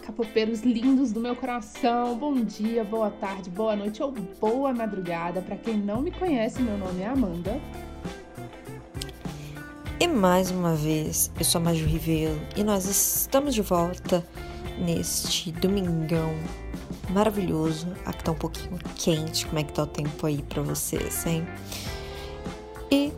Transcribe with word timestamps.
capopeiros 0.00 0.60
lindos 0.62 1.12
do 1.12 1.20
meu 1.20 1.36
coração. 1.36 2.16
Bom 2.16 2.34
dia, 2.42 2.82
boa 2.82 3.10
tarde, 3.10 3.50
boa 3.50 3.76
noite 3.76 4.02
ou 4.02 4.12
boa 4.40 4.72
madrugada. 4.72 5.40
Para 5.40 5.56
quem 5.56 5.76
não 5.76 6.00
me 6.00 6.10
conhece, 6.10 6.60
meu 6.62 6.76
nome 6.76 7.02
é 7.02 7.06
Amanda. 7.06 7.60
E 10.00 10.08
mais 10.08 10.50
uma 10.50 10.74
vez, 10.74 11.30
eu 11.38 11.44
sou 11.44 11.60
a 11.60 11.64
Maju 11.64 11.84
Rivelo 11.86 12.40
e 12.56 12.64
nós 12.64 12.86
estamos 12.86 13.54
de 13.54 13.62
volta 13.62 14.26
neste 14.78 15.52
domingão 15.52 16.34
maravilhoso. 17.10 17.86
Aqui 18.06 18.24
tá 18.24 18.32
um 18.32 18.36
pouquinho 18.36 18.78
quente, 18.96 19.46
como 19.46 19.58
é 19.58 19.64
que 19.64 19.72
tá 19.72 19.82
o 19.82 19.86
tempo 19.86 20.26
aí 20.26 20.42
para 20.42 20.62
vocês, 20.62 21.26
hein? 21.26 21.46
E 22.90 23.12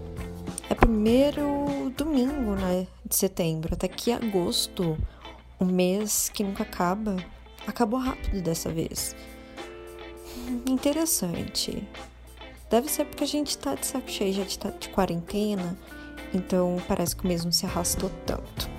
é 0.69 0.75
primeiro 0.75 1.93
domingo, 1.97 2.55
né, 2.57 2.87
de 3.05 3.15
setembro, 3.15 3.75
até 3.75 3.87
que 3.87 4.11
agosto 4.11 4.99
um 5.63 5.67
mês 5.67 6.29
que 6.29 6.43
nunca 6.43 6.63
acaba. 6.63 7.17
Acabou 7.67 8.01
rápido 8.01 8.43
dessa 8.43 8.71
vez. 8.71 9.15
Interessante. 10.69 11.87
Deve 12.71 12.91
ser 12.91 13.05
porque 13.05 13.25
a 13.25 13.27
gente 13.27 13.57
tá 13.59 13.75
de 13.75 13.87
saco 13.87 14.11
cheio, 14.11 14.33
já 14.33 14.45
tá 14.59 14.71
de 14.71 14.89
quarentena, 14.89 15.77
então 16.33 16.77
parece 16.89 17.15
que 17.15 17.25
o 17.25 17.29
mês 17.29 17.45
não 17.45 17.53
se 17.53 17.67
arrastou 17.67 18.11
tanto. 18.25 18.71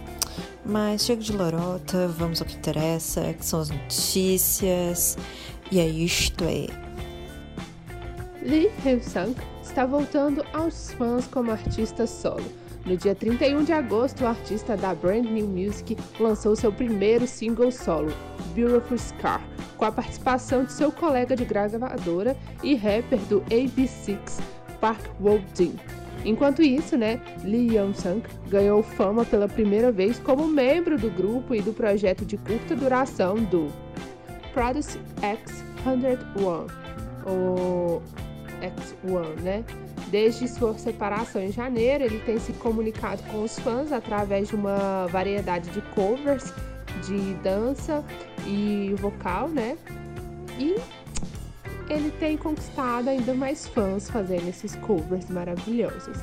Mas 0.65 1.05
chega 1.05 1.21
de 1.21 1.31
lorota, 1.31 2.07
vamos 2.07 2.41
ao 2.41 2.47
que 2.47 2.55
interessa, 2.55 3.33
que 3.33 3.45
são 3.45 3.59
as 3.59 3.69
notícias. 3.69 5.17
E 5.71 5.79
é 5.79 5.87
isto 5.87 6.43
aí. 6.43 6.69
Lee 8.41 8.71
Hyun-sung 8.83 9.35
está 9.61 9.85
voltando 9.85 10.43
aos 10.53 10.91
fãs 10.93 11.27
como 11.27 11.51
artista 11.51 12.07
solo. 12.07 12.62
No 12.85 12.97
dia 12.97 13.15
31 13.15 13.63
de 13.63 13.71
agosto, 13.71 14.23
o 14.23 14.27
artista 14.27 14.75
da 14.75 14.93
Brand 14.93 15.23
New 15.23 15.47
Music 15.47 15.97
lançou 16.19 16.53
seu 16.53 16.69
primeiro 16.69 17.25
single 17.25 17.71
solo, 17.71 18.11
Beautiful 18.53 18.97
Scar, 18.97 19.41
com 19.77 19.85
a 19.85 19.91
participação 19.91 20.65
de 20.65 20.73
seu 20.73 20.91
colega 20.91 21.33
de 21.33 21.45
gravadora 21.45 22.35
e 22.61 22.75
rapper 22.75 23.19
do 23.29 23.39
AB6, 23.43 24.41
Park 24.81 25.01
Woo-jin. 25.21 25.75
Enquanto 26.25 26.61
isso, 26.61 26.97
né, 26.97 27.21
Lee 27.45 27.77
Young-sung 27.77 28.21
ganhou 28.49 28.83
fama 28.83 29.23
pela 29.23 29.47
primeira 29.47 29.89
vez 29.89 30.19
como 30.19 30.45
membro 30.45 30.97
do 30.97 31.09
grupo 31.09 31.55
e 31.55 31.61
do 31.61 31.71
projeto 31.71 32.25
de 32.25 32.35
curta 32.37 32.75
duração 32.75 33.35
do 33.35 33.71
Produce 34.53 34.99
X101, 35.21 36.69
ou 37.25 38.01
X1, 38.61 39.41
né? 39.41 39.63
Desde 40.13 40.47
sua 40.47 40.77
separação 40.77 41.41
em 41.41 41.51
janeiro, 41.51 42.03
ele 42.03 42.19
tem 42.19 42.37
se 42.37 42.53
comunicado 42.53 43.23
com 43.31 43.41
os 43.41 43.57
fãs 43.57 43.91
através 43.91 44.49
de 44.49 44.55
uma 44.55 45.07
variedade 45.07 45.71
de 45.71 45.81
covers 45.95 46.53
de 47.03 47.33
dança 47.41 48.05
e 48.45 48.93
vocal, 48.99 49.49
né? 49.49 49.75
E 50.59 50.75
ele 51.89 52.11
tem 52.19 52.37
conquistado 52.37 53.07
ainda 53.07 53.33
mais 53.33 53.67
fãs 53.67 54.07
fazendo 54.07 54.47
esses 54.47 54.75
covers 54.75 55.27
maravilhosos. 55.31 56.15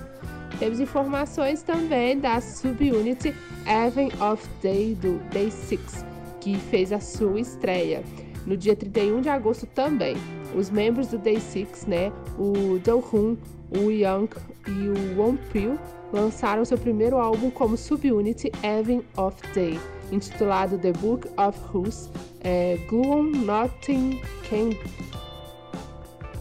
Temos 0.60 0.78
informações 0.78 1.64
também 1.64 2.16
da 2.16 2.40
subunit 2.40 3.34
Heaven 3.66 4.12
of 4.20 4.48
Day 4.62 4.94
do 4.94 5.18
Day 5.30 5.50
6, 5.50 6.04
que 6.40 6.56
fez 6.56 6.92
a 6.92 7.00
sua 7.00 7.40
estreia 7.40 8.04
no 8.46 8.56
dia 8.56 8.76
31 8.76 9.20
de 9.20 9.28
agosto 9.28 9.66
também. 9.66 10.16
Os 10.54 10.70
membros 10.70 11.08
do 11.08 11.18
Day 11.18 11.40
6, 11.40 11.86
né, 11.86 12.12
o 12.38 12.78
Do 12.78 12.98
Hoon, 12.98 13.36
o 13.70 13.90
Young 13.90 14.28
e 14.66 14.88
o 14.88 15.20
Wonpil 15.20 15.78
lançaram 16.12 16.64
seu 16.64 16.76
primeiro 16.78 17.18
álbum 17.18 17.50
como 17.50 17.76
subunit 17.76 18.50
Heaven 18.62 19.02
of 19.16 19.36
Day, 19.54 19.78
intitulado 20.10 20.78
The 20.78 20.92
Book 20.92 21.28
of 21.36 21.58
Who's 21.72 22.10
é, 22.42 22.76
Glue 22.88 23.22
Nothing 23.22 24.20
Can 24.48 24.70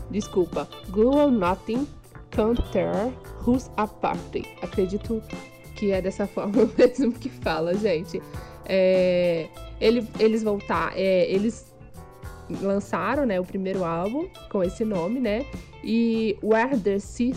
Desculpa, 0.10 0.68
Glue 0.90 1.30
Nothing 1.30 1.88
Can't 2.32 2.62
Tear 2.72 3.12
Who's 3.46 3.70
Apart. 3.78 4.36
Acredito 4.62 5.22
que 5.76 5.92
é 5.92 6.02
dessa 6.02 6.26
forma 6.28 6.70
mesmo 6.78 7.12
que 7.14 7.30
fala, 7.30 7.76
gente. 7.76 8.22
É, 8.66 9.48
ele, 9.80 10.08
eles 10.20 10.44
vão 10.44 10.58
estar, 10.58 10.92
tá, 10.92 11.00
é, 11.00 11.32
eles 11.32 11.72
lançaram, 12.62 13.26
né, 13.26 13.40
o 13.40 13.46
primeiro 13.46 13.84
álbum 13.84 14.28
com 14.50 14.64
esse 14.64 14.84
nome, 14.84 15.20
né? 15.20 15.46
E 15.84 16.38
Where 16.44 16.78
the 16.78 17.00
Sea 17.00 17.34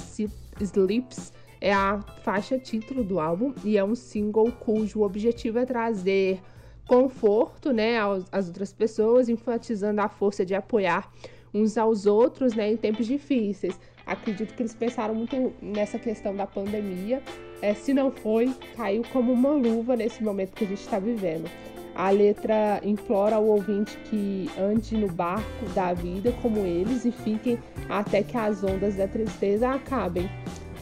Sleeps 0.61 1.33
é 1.61 1.73
a 1.73 2.01
faixa 2.23 2.59
título 2.59 3.05
do 3.05 3.21
álbum 3.21 3.55
e 3.65 3.79
é 3.79 3.85
um 3.85 3.95
single 3.95 4.51
cujo 4.51 5.03
objetivo 5.03 5.59
é 5.61 5.65
trazer 5.65 6.41
conforto, 6.87 7.73
né, 7.73 7.99
às 8.33 8.49
outras 8.49 8.73
pessoas, 8.73 9.29
enfatizando 9.29 10.01
a 10.01 10.09
força 10.09 10.45
de 10.45 10.55
apoiar 10.55 11.11
uns 11.55 11.79
aos 11.79 12.07
outros, 12.07 12.55
né, 12.55 12.73
em 12.73 12.77
tempos 12.77 13.07
difíceis. 13.07 13.79
Acredito 14.05 14.55
que 14.55 14.63
eles 14.63 14.75
pensaram 14.75 15.15
muito 15.15 15.53
nessa 15.63 15.99
questão 15.99 16.35
da 16.35 16.47
pandemia. 16.47 17.23
É, 17.61 17.73
se 17.75 17.95
não 17.95 18.11
foi, 18.11 18.53
caiu 18.77 19.05
como 19.13 19.33
uma 19.33 19.51
luva 19.51 19.95
nesse 19.95 20.23
momento 20.23 20.53
que 20.55 20.65
a 20.65 20.67
gente 20.67 20.81
está 20.81 20.99
vivendo. 20.99 21.49
A 21.95 22.11
letra 22.11 22.81
implora 22.83 23.37
ao 23.37 23.45
ouvinte 23.45 23.99
que 24.05 24.51
ande 24.59 24.97
no 24.97 25.09
barco 25.09 25.67
da 25.75 25.93
vida 25.93 26.33
como 26.41 26.61
eles 26.61 27.05
e 27.05 27.13
fiquem 27.13 27.59
até 27.89 28.23
que 28.23 28.37
as 28.37 28.65
ondas 28.65 28.97
da 28.97 29.07
tristeza 29.07 29.69
acabem. 29.69 30.29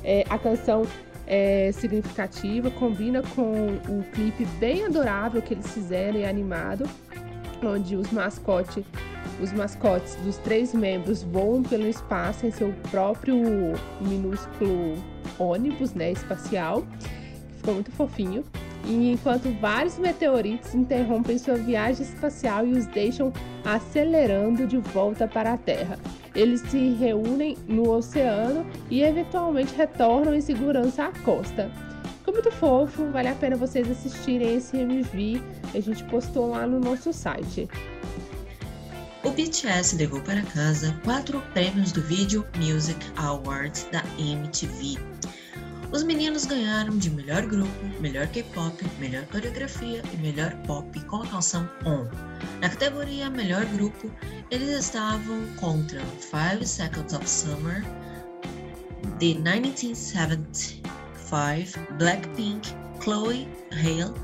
É, 0.05 0.25
a 0.31 0.39
canção 0.39 0.87
é 1.27 1.71
significativa, 1.73 2.71
combina 2.71 3.23
com 3.35 3.79
o 3.89 4.05
clipe 4.13 4.45
bem 4.59 4.85
adorável 4.87 5.43
que 5.43 5.55
eles 5.55 5.73
fizeram 5.73 6.19
e 6.19 6.25
animado, 6.25 6.89
onde 7.63 7.97
os 7.97 8.11
mascotes, 8.11 8.85
os 9.41 9.53
mascotes 9.53 10.15
dos 10.17 10.39
três 10.39 10.73
membros 10.73 11.23
voam 11.23 11.63
pelo 11.63 11.87
espaço 11.87 12.47
em 12.47 12.51
seu 12.51 12.73
próprio 12.91 13.37
minúsculo 14.01 14.95
ônibus, 15.39 15.93
né, 15.93 16.13
espacial. 16.13 16.85
Ficou 17.57 17.75
muito 17.75 17.91
fofinho 17.93 18.45
e 18.85 19.13
enquanto 19.13 19.51
vários 19.61 19.99
meteoritos 19.99 20.75
interrompem 20.75 21.39
sua 21.39 21.57
viagem 21.57 22.05
espacial 22.05 22.67
e 22.67 22.73
os 22.73 22.87
deixam 22.87 23.33
acelerando 23.65 24.67
de 24.67 24.79
volta 24.79 25.29
para 25.29 25.53
a 25.53 25.59
Terra. 25.59 25.99
Eles 26.35 26.61
se 26.63 26.91
reúnem 26.95 27.57
no 27.67 27.91
oceano 27.91 28.67
e 28.91 29.03
eventualmente 29.03 29.75
retornam 29.75 30.35
em 30.35 30.41
segurança 30.41 31.05
à 31.05 31.13
costa. 31.21 31.71
Ficou 32.19 32.35
muito 32.35 32.51
fofo, 32.53 33.11
vale 33.11 33.29
a 33.29 33.35
pena 33.35 33.57
vocês 33.57 33.91
assistirem 33.91 34.57
esse 34.57 34.77
MV. 34.77 35.43
A 35.75 35.81
gente 35.81 36.05
postou 36.05 36.51
lá 36.51 36.67
no 36.67 36.79
nosso 36.79 37.13
site. 37.13 37.69
O 39.23 39.31
BTS 39.31 39.97
levou 39.97 40.21
para 40.23 40.41
casa 40.43 40.99
quatro 41.05 41.43
prêmios 41.53 41.93
do 41.93 42.01
Video 42.01 42.47
Music 42.57 42.99
Awards 43.17 43.87
da 43.93 44.03
MTV. 44.19 44.99
Os 45.93 46.05
meninos 46.05 46.45
ganharam 46.45 46.97
de 46.97 47.11
melhor 47.11 47.45
grupo, 47.47 48.01
melhor 48.01 48.29
K-pop, 48.29 48.73
melhor 49.01 49.27
coreografia 49.27 50.01
e 50.15 50.17
melhor 50.19 50.55
pop 50.65 50.89
com 51.07 51.17
a 51.17 51.27
canção 51.27 51.69
On. 51.85 52.07
Na 52.61 52.69
categoria 52.69 53.29
melhor 53.29 53.65
grupo, 53.67 54.09
eles 54.53 54.69
estavam 54.69 55.45
contra 55.57 56.01
Five 56.21 56.65
Seconds 56.65 57.13
of 57.13 57.29
Summer, 57.29 57.85
The 59.19 59.35
1975, 59.35 61.77
Blackpink, 61.99 62.69
Chloe, 63.03 63.49
Hale, 63.73 64.15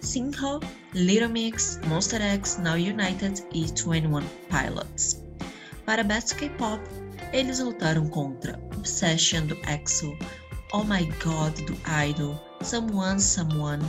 Cinco, 0.00 0.58
Little 0.94 1.28
Mix, 1.28 1.78
Monster 1.86 2.22
X, 2.22 2.56
Now 2.56 2.76
United 2.76 3.44
e 3.52 3.66
21 3.66 4.22
Pilots. 4.48 5.22
Para 5.84 6.02
Best 6.02 6.34
K-pop, 6.36 6.82
eles 7.34 7.58
lutaram 7.58 8.08
contra 8.08 8.58
Obsession 8.74 9.46
do 9.46 9.54
EXO, 9.66 10.16
Oh 10.74 10.84
My 10.84 11.06
God 11.24 11.54
do 11.64 11.74
Idol, 12.06 12.38
Someone 12.62 13.18
Someone 13.18 13.82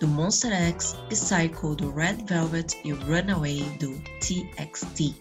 do 0.00 0.08
Monster 0.08 0.50
X, 0.50 0.96
Psycho 1.10 1.74
do 1.74 1.92
Red 1.92 2.24
Velvet 2.26 2.74
e 2.86 2.92
Runaway 2.92 3.60
do 3.78 3.92
TXT. 4.20 5.14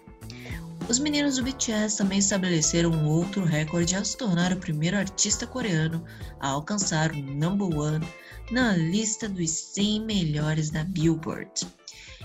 Os 0.87 0.99
meninos 0.99 1.35
do 1.35 1.43
BTS 1.43 1.97
também 1.97 2.19
estabeleceram 2.19 2.91
um 2.91 3.09
outro 3.09 3.43
recorde 3.43 3.93
ao 3.93 4.05
se 4.05 4.15
tornar 4.15 4.53
o 4.53 4.57
primeiro 4.57 4.95
artista 4.95 5.45
coreano 5.45 6.01
a 6.39 6.47
alcançar 6.47 7.11
o 7.11 7.21
number 7.21 7.67
one 7.77 8.07
na 8.49 8.71
lista 8.77 9.27
dos 9.27 9.51
100 9.51 10.05
melhores 10.05 10.69
da 10.69 10.85
Billboard. 10.85 11.67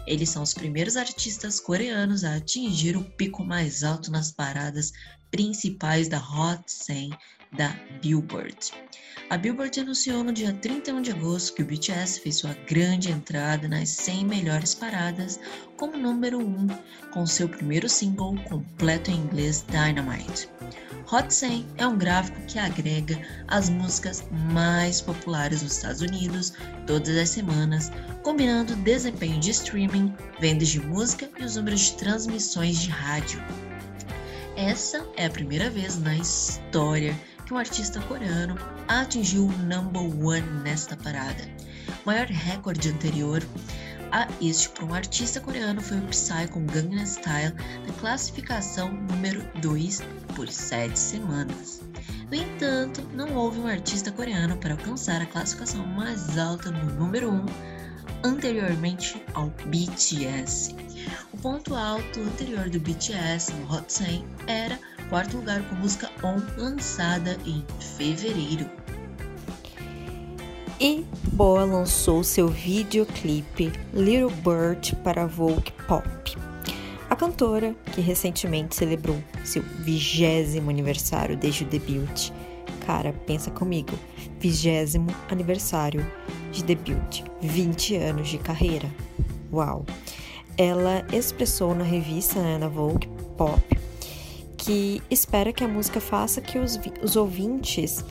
Eles 0.07 0.29
são 0.29 0.45
os 0.45 0.55
primeiros 0.55 0.97
artistas 0.97 1.59
coreanos 1.59 2.23
a 2.23 2.37
atingir 2.37 2.97
o 2.97 3.03
pico 3.03 3.45
mais 3.45 3.83
alto 3.83 4.13
nas 4.13 4.31
paradas 4.31 4.93
principais 5.29 6.07
da 6.07 6.19
Hot 6.19 6.63
100 6.69 7.11
da 7.57 7.75
Billboard. 8.01 8.73
A 9.31 9.37
Billboard 9.39 9.81
anunciou 9.81 10.23
no 10.23 10.33
dia 10.33 10.53
31 10.53 11.01
de 11.03 11.11
agosto 11.11 11.55
que 11.55 11.63
o 11.63 11.67
BTS 11.67 12.21
fez 12.21 12.37
sua 12.37 12.55
grande 12.69 13.11
entrada 13.11 13.67
nas 13.69 13.89
100 13.89 14.27
melhores 14.27 14.75
paradas 14.75 15.41
como 15.77 15.97
número 15.97 16.39
1 16.39 16.69
com 17.13 17.27
seu 17.27 17.49
primeiro 17.49 17.89
single 17.89 18.37
completo 18.45 19.11
em 19.11 19.17
inglês 19.17 19.65
Dynamite. 19.69 20.49
Hot 21.11 21.33
100 21.33 21.67
é 21.79 21.87
um 21.87 21.97
gráfico 21.97 22.41
que 22.47 22.59
agrega 22.59 23.21
as 23.49 23.69
músicas 23.69 24.25
mais 24.53 25.01
populares 25.01 25.63
dos 25.63 25.77
Estados 25.77 26.01
Unidos 26.01 26.55
todas 26.87 27.17
as 27.17 27.29
semanas, 27.29 27.91
combinando 28.23 28.77
desempenho 28.77 29.39
de 29.41 29.51
streaming, 29.51 30.15
vendas 30.41 30.69
de 30.69 30.81
música 30.81 31.29
e 31.39 31.45
os 31.45 31.57
números 31.57 31.81
de 31.81 31.97
transmissões 31.97 32.81
de 32.81 32.91
rádio. 32.91 33.43
Essa 34.57 35.07
é 35.17 35.27
a 35.27 35.31
primeira 35.31 35.71
vez 35.71 35.99
na 35.99 36.15
história 36.17 37.19
que 37.53 37.57
um 37.57 37.59
artista 37.59 38.01
coreano 38.03 38.57
atingiu 38.89 39.45
o 39.45 39.53
number 39.65 40.03
one 40.03 40.41
nesta 40.63 40.97
parada. 40.97 41.47
O 42.03 42.07
maior 42.07 42.27
recorde 42.27 42.89
anterior 42.89 43.43
a 44.11 44.27
este 44.41 44.71
para 44.71 44.87
um 44.87 44.95
artista 44.95 45.39
coreano 45.39 45.83
foi 45.83 45.99
o 45.99 46.07
Psy 46.07 46.49
com 46.51 46.65
Gangnam 46.65 47.05
Style 47.05 47.53
na 47.87 47.93
classificação 48.01 48.91
número 49.11 49.43
2 49.61 50.01
por 50.35 50.49
7 50.49 50.99
semanas. 50.99 51.83
No 52.31 52.37
entanto, 52.37 53.07
não 53.13 53.35
houve 53.35 53.61
um 53.61 53.67
artista 53.67 54.11
coreano 54.11 54.57
para 54.57 54.73
alcançar 54.73 55.21
a 55.21 55.27
classificação 55.27 55.87
mais 55.87 56.39
alta 56.39 56.71
no 56.71 56.95
número 56.95 57.31
1 57.31 57.47
anteriormente 58.25 59.23
ao 59.35 59.49
BTS. 59.67 60.75
O 61.35 61.37
ponto 61.37 61.75
alto 61.75 62.21
anterior 62.21 62.71
do 62.71 62.81
BTS 62.81 63.53
no 63.53 63.75
Hot 63.75 63.93
100 63.93 64.25
era 64.47 64.79
quarto 65.13 65.37
lugar 65.37 65.61
com 65.69 65.75
música 65.75 66.11
On, 66.25 66.41
lançada 66.57 67.37
em 67.45 67.63
fevereiro. 67.99 68.65
E 70.81 71.05
Boa 71.35 71.67
lançou 71.67 72.25
seu 72.25 72.49
videoclipe 72.49 73.71
Little 73.93 74.31
Bird 74.31 74.97
para 75.05 75.27
Vogue 75.27 75.71
Pop. 75.87 76.35
A 77.11 77.15
cantora, 77.15 77.77
que 77.93 78.01
recentemente 78.01 78.75
celebrou 78.75 79.23
seu 79.45 79.63
vigésimo 79.81 80.71
aniversário 80.71 81.37
desde 81.37 81.65
o 81.65 81.67
debut. 81.67 82.33
Cara, 82.87 83.13
pensa 83.27 83.51
comigo, 83.51 83.93
vigésimo 84.41 85.15
aniversário 85.31 86.11
de 86.51 86.65
debut, 86.65 87.23
20 87.43 87.97
anos 87.97 88.29
de 88.29 88.39
carreira. 88.39 88.91
Uau! 89.53 89.85
Ela 90.57 91.05
expressou 91.13 91.75
na 91.75 91.85
revista, 91.85 92.41
né, 92.41 92.57
na 92.57 92.69
Vogue 92.69 93.09
Pop, 93.37 93.63
que 94.63 95.03
espera 95.11 95.53
que 95.53 95.65
a 95.65 95.69
música 95.69 96.01
faça 96.01 96.41
que 96.41 96.57
os, 96.57 96.79
os 97.03 97.17
ouvintes 97.17 98.05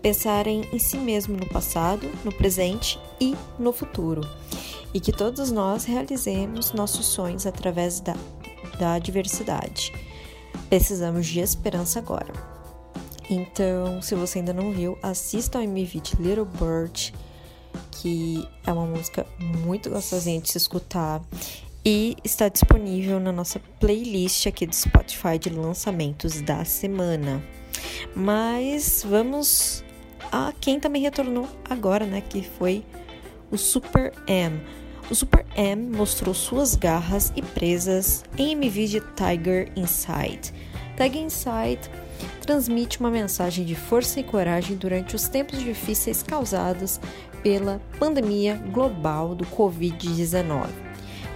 pensarem 0.00 0.66
em 0.72 0.78
si 0.78 0.96
mesmo 0.96 1.36
no 1.36 1.46
passado, 1.46 2.10
no 2.24 2.32
presente 2.32 2.98
e 3.20 3.36
no 3.58 3.74
futuro, 3.74 4.22
e 4.94 5.00
que 5.00 5.12
todos 5.12 5.50
nós 5.50 5.84
realizemos 5.84 6.72
nossos 6.72 7.04
sonhos 7.04 7.46
através 7.46 8.00
da, 8.00 8.16
da 8.78 8.98
diversidade. 8.98 9.92
Precisamos 10.70 11.26
de 11.26 11.40
esperança 11.40 11.98
agora. 11.98 12.32
Então, 13.28 14.00
se 14.00 14.14
você 14.14 14.38
ainda 14.38 14.54
não 14.54 14.72
viu, 14.72 14.96
assista 15.02 15.58
ao 15.58 15.64
MV 15.64 16.00
de 16.00 16.16
Little 16.16 16.46
Bird, 16.46 17.12
que 17.90 18.48
é 18.66 18.72
uma 18.72 18.86
música 18.86 19.26
muito 19.38 19.90
gostosinha 19.90 20.40
de 20.40 20.50
se 20.50 20.56
escutar 20.56 21.20
e 21.84 22.16
está 22.24 22.48
disponível 22.48 23.20
na 23.20 23.32
nossa 23.32 23.60
playlist 23.80 24.46
aqui 24.46 24.66
do 24.66 24.74
Spotify 24.74 25.38
de 25.38 25.50
lançamentos 25.50 26.40
da 26.40 26.64
semana. 26.64 27.42
Mas 28.14 29.04
vamos 29.08 29.84
a 30.32 30.52
quem 30.60 30.80
também 30.80 31.02
retornou 31.02 31.48
agora, 31.68 32.04
né, 32.04 32.20
que 32.20 32.42
foi 32.42 32.84
o 33.50 33.56
Super 33.56 34.12
M. 34.26 34.60
O 35.10 35.14
Super 35.14 35.46
M 35.56 35.96
mostrou 35.96 36.34
suas 36.34 36.74
garras 36.74 37.32
e 37.34 37.40
presas 37.40 38.24
em 38.36 38.52
MV 38.52 38.86
de 38.86 39.00
Tiger 39.00 39.72
Inside. 39.74 40.52
Tiger 40.96 41.22
Inside 41.22 41.80
transmite 42.42 43.00
uma 43.00 43.10
mensagem 43.10 43.64
de 43.64 43.74
força 43.74 44.20
e 44.20 44.24
coragem 44.24 44.76
durante 44.76 45.16
os 45.16 45.28
tempos 45.28 45.60
difíceis 45.60 46.22
causados 46.22 47.00
pela 47.42 47.80
pandemia 47.98 48.56
global 48.56 49.34
do 49.34 49.46
Covid-19 49.46 50.87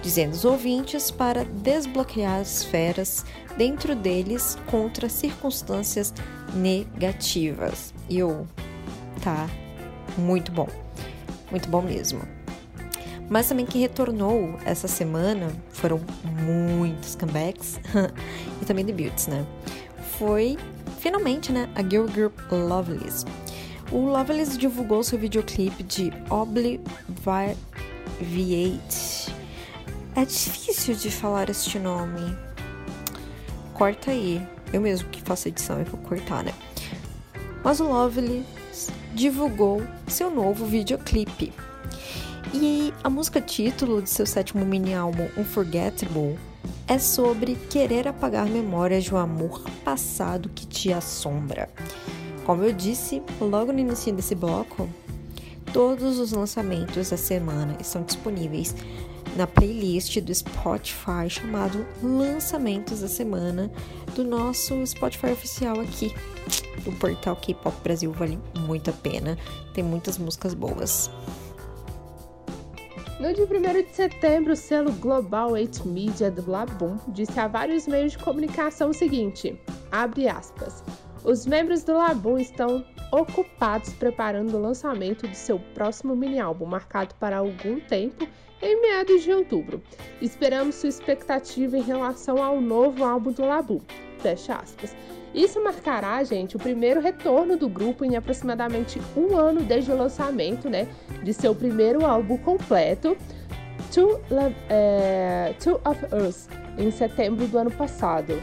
dizendo 0.03 0.33
aos 0.33 0.45
ouvintes 0.45 1.09
para 1.09 1.45
desbloquear 1.45 2.41
as 2.41 2.63
feras 2.65 3.25
dentro 3.57 3.95
deles 3.95 4.57
contra 4.69 5.07
circunstâncias 5.09 6.13
negativas. 6.53 7.93
E 8.09 8.21
o 8.21 8.45
tá 9.23 9.49
muito 10.17 10.51
bom, 10.51 10.67
muito 11.49 11.69
bom 11.69 11.81
mesmo. 11.81 12.21
Mas 13.29 13.47
também 13.47 13.65
que 13.65 13.79
retornou 13.79 14.59
essa 14.65 14.89
semana 14.89 15.49
foram 15.69 16.01
muitos 16.45 17.15
comebacks 17.15 17.79
e 18.61 18.65
também 18.65 18.83
debuts, 18.85 19.27
né? 19.27 19.45
Foi 20.19 20.57
finalmente, 20.99 21.51
né, 21.51 21.69
a 21.75 21.81
girl 21.81 22.05
group 22.05 22.37
Lovelies. 22.51 23.25
O 23.91 23.99
Lovelies 23.99 24.57
divulgou 24.57 25.01
seu 25.03 25.17
videoclipe 25.17 25.81
de 25.83 26.11
Obliviate 26.29 26.83
é 30.15 30.25
difícil 30.25 30.95
de 30.95 31.09
falar 31.09 31.49
este 31.49 31.79
nome. 31.79 32.35
Corta 33.73 34.11
aí. 34.11 34.45
Eu 34.71 34.81
mesmo 34.81 35.09
que 35.09 35.21
faço 35.21 35.47
edição, 35.47 35.79
eu 35.79 35.85
vou 35.85 35.99
cortar, 36.01 36.43
né? 36.43 36.53
Mas 37.63 37.79
o 37.79 37.85
Lovely 37.85 38.45
divulgou 39.13 39.83
seu 40.07 40.29
novo 40.29 40.65
videoclipe. 40.65 41.53
E 42.53 42.93
a 43.03 43.09
música 43.09 43.39
título 43.39 44.01
de 44.01 44.09
seu 44.09 44.25
sétimo 44.25 44.65
mini 44.65 44.93
álbum, 44.93 45.27
Unforgettable, 45.37 46.37
é 46.87 46.99
sobre 46.99 47.55
querer 47.69 48.07
apagar 48.07 48.47
memórias 48.47 49.03
de 49.03 49.13
um 49.13 49.17
amor 49.17 49.63
passado 49.83 50.49
que 50.49 50.65
te 50.65 50.91
assombra. 50.91 51.69
Como 52.45 52.63
eu 52.63 52.73
disse 52.73 53.21
logo 53.39 53.71
no 53.71 53.79
início 53.79 54.13
desse 54.13 54.35
bloco, 54.35 54.89
todos 55.71 56.19
os 56.19 56.31
lançamentos 56.31 57.09
da 57.09 57.17
semana 57.17 57.77
estão 57.79 58.03
disponíveis 58.03 58.75
na 59.35 59.47
playlist 59.47 60.19
do 60.21 60.33
Spotify 60.33 61.29
chamado 61.29 61.85
Lançamentos 62.01 63.01
da 63.01 63.07
Semana 63.07 63.71
do 64.15 64.23
nosso 64.23 64.85
Spotify 64.85 65.31
oficial 65.31 65.79
aqui. 65.79 66.13
do 66.83 66.91
portal 66.93 67.35
K-Pop 67.35 67.75
Brasil 67.83 68.11
vale 68.11 68.39
muito 68.59 68.89
a 68.89 68.93
pena, 68.93 69.37
tem 69.73 69.83
muitas 69.83 70.17
músicas 70.17 70.53
boas. 70.53 71.09
No 73.19 73.33
dia 73.33 73.45
1 73.45 73.83
de 73.83 73.95
setembro, 73.95 74.53
o 74.53 74.55
selo 74.55 74.91
Global 74.93 75.51
8 75.51 75.87
Media 75.87 76.29
do 76.29 76.49
Labum 76.49 76.97
disse 77.07 77.39
a 77.39 77.47
vários 77.47 77.87
meios 77.87 78.11
de 78.11 78.17
comunicação 78.17 78.89
o 78.89 78.93
seguinte: 78.93 79.57
abre 79.91 80.27
aspas. 80.27 80.83
Os 81.23 81.45
membros 81.45 81.83
do 81.83 81.93
Labum 81.93 82.37
estão 82.37 82.83
ocupados 83.13 83.93
preparando 83.93 84.57
o 84.57 84.61
lançamento 84.61 85.25
de 85.25 85.37
seu 85.37 85.57
próximo 85.73 86.15
mini 86.15 86.39
álbum, 86.39 86.65
marcado 86.65 87.15
para 87.15 87.37
algum 87.37 87.79
tempo 87.79 88.27
em 88.63 88.81
meados 88.81 89.21
de 89.21 89.31
outubro. 89.31 89.83
Esperamos 90.21 90.75
sua 90.75 90.89
expectativa 90.89 91.77
em 91.77 91.81
relação 91.81 92.41
ao 92.41 92.61
novo 92.61 93.03
álbum 93.03 93.31
do 93.31 93.45
Labu. 93.45 93.81
Fecha 94.19 94.55
aspas. 94.55 94.95
Isso 95.33 95.61
marcará, 95.61 96.23
gente, 96.23 96.55
o 96.55 96.59
primeiro 96.59 97.01
retorno 97.01 97.57
do 97.57 97.67
grupo 97.67 98.05
em 98.05 98.15
aproximadamente 98.15 99.01
um 99.17 99.35
ano 99.35 99.61
desde 99.61 99.91
o 99.91 99.97
lançamento, 99.97 100.69
né, 100.69 100.87
de 101.23 101.33
seu 101.33 101.53
primeiro 101.53 102.05
álbum 102.05 102.37
completo, 102.37 103.17
Two, 103.91 104.21
é, 104.69 105.53
Two 105.61 105.81
of 105.85 105.99
Us, 106.15 106.47
em 106.77 106.89
setembro 106.89 107.47
do 107.47 107.57
ano 107.57 107.71
passado. 107.71 108.41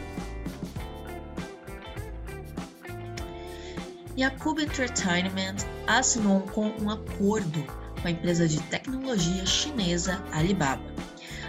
Yakub 4.17 4.59
Entertainment 4.59 5.55
assinou 5.87 6.43
um 6.79 6.89
acordo 6.89 7.80
com 8.01 8.07
a 8.07 8.11
empresa 8.11 8.47
de 8.47 8.59
tecnologia 8.63 9.45
chinesa 9.45 10.23
Alibaba. 10.31 10.83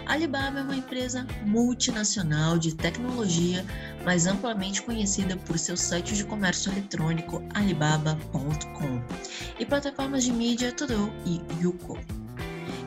Alibaba 0.05 0.59
é 0.59 0.63
uma 0.63 0.75
empresa 0.75 1.25
multinacional 1.45 2.57
de 2.57 2.75
tecnologia, 2.75 3.65
mais 4.03 4.27
amplamente 4.27 4.81
conhecida 4.81 5.37
por 5.37 5.57
seu 5.57 5.77
site 5.77 6.15
de 6.15 6.25
comércio 6.25 6.71
eletrônico 6.71 7.41
alibaba.com 7.53 9.01
e 9.57 9.65
plataformas 9.65 10.23
de 10.23 10.33
mídia 10.33 10.73
Todo 10.73 11.11
e 11.25 11.41
Youku. 11.61 11.97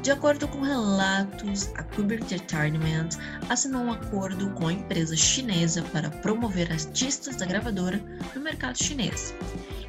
De 0.03 0.11
acordo 0.13 0.47
com 0.47 0.61
relatos, 0.61 1.71
a 1.75 1.83
Kuber 1.83 2.21
Entertainment 2.21 3.09
assinou 3.49 3.83
um 3.83 3.93
acordo 3.93 4.51
com 4.51 4.69
a 4.69 4.73
empresa 4.73 5.17
chinesa 5.17 5.83
para 5.83 6.11
promover 6.11 6.71
artistas 6.71 7.37
da 7.37 7.47
gravadora 7.47 8.01
no 8.35 8.41
mercado 8.41 8.81
chinês 8.81 9.35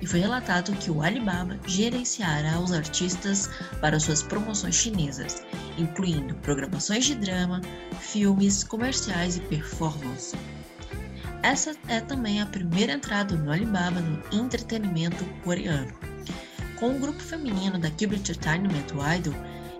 e 0.01 0.07
foi 0.07 0.19
relatado 0.19 0.75
que 0.77 0.91
o 0.91 1.01
Alibaba 1.01 1.59
gerenciará 1.65 2.59
os 2.59 2.71
artistas 2.71 3.49
para 3.81 3.99
suas 3.99 4.21
promoções 4.21 4.75
chinesas, 4.75 5.43
incluindo 5.77 6.35
programações 6.35 7.05
de 7.05 7.15
drama, 7.15 7.61
filmes, 7.99 8.63
comerciais 8.63 9.37
e 9.37 9.41
performance. 9.41 10.35
essa 11.43 11.75
é 11.87 11.99
também 12.01 12.41
a 12.41 12.45
primeira 12.45 12.93
entrada 12.93 13.35
no 13.35 13.51
Alibaba 13.51 13.99
no 14.01 14.21
entretenimento 14.43 15.23
coreano. 15.43 15.93
Com 16.79 16.95
o 16.95 16.99
grupo 16.99 17.19
feminino 17.19 17.79
da 17.79 17.89
Cube 17.89 18.17
Entertainment, 18.17 18.85
Idol, 19.17 19.33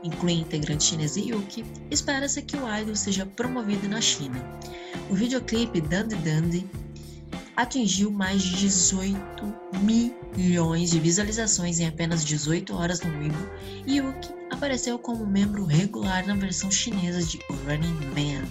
inclui 0.03 0.33
a 0.33 0.35
integrante 0.35 0.83
chinesa 0.83 1.19
Yuki, 1.19 1.63
espera-se 1.91 2.41
que 2.41 2.57
o 2.57 2.77
Idol 2.77 2.95
seja 2.95 3.25
promovido 3.25 3.87
na 3.87 4.01
China. 4.01 4.41
O 5.09 5.13
videoclipe 5.13 5.81
Dandy 5.81 6.15
Dandy 6.15 6.67
atingiu 7.57 8.11
mais 8.11 8.43
de 8.43 8.55
18 8.55 9.17
milhões 9.81 10.91
de 10.91 10.99
visualizações 10.99 11.79
em 11.79 11.87
apenas 11.87 12.23
18 12.23 12.73
horas 12.73 13.01
no 13.01 13.11
Weibo 13.17 13.49
e 13.85 13.97
Yuki 13.97 14.29
apareceu 14.51 14.97
como 14.99 15.25
membro 15.25 15.65
regular 15.65 16.25
na 16.27 16.35
versão 16.35 16.69
chinesa 16.69 17.23
de 17.23 17.39
Running 17.65 17.97
Man. 18.13 18.45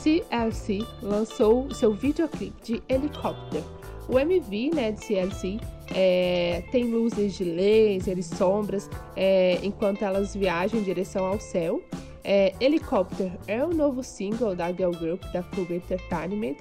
CLC 0.00 0.84
lançou 1.02 1.72
seu 1.74 1.92
videoclipe 1.92 2.54
de 2.64 2.82
Helicopter. 2.88 3.62
O 4.08 4.18
MV 4.18 4.70
né, 4.74 4.92
de 4.92 5.04
CLC 5.04 5.58
é, 5.94 6.62
tem 6.70 6.84
luzes 6.84 7.34
de 7.34 7.44
laser 7.44 8.18
e 8.18 8.22
sombras 8.22 8.88
é, 9.14 9.58
enquanto 9.62 10.02
elas 10.02 10.34
viajam 10.34 10.80
em 10.80 10.82
direção 10.82 11.26
ao 11.26 11.38
céu. 11.38 11.82
É, 12.24 12.54
Helicopter 12.60 13.30
é 13.46 13.62
o 13.64 13.74
novo 13.74 14.02
single 14.02 14.54
da 14.54 14.72
girl 14.72 14.92
group 14.92 15.22
da 15.32 15.42
Club 15.42 15.70
Entertainment 15.70 16.56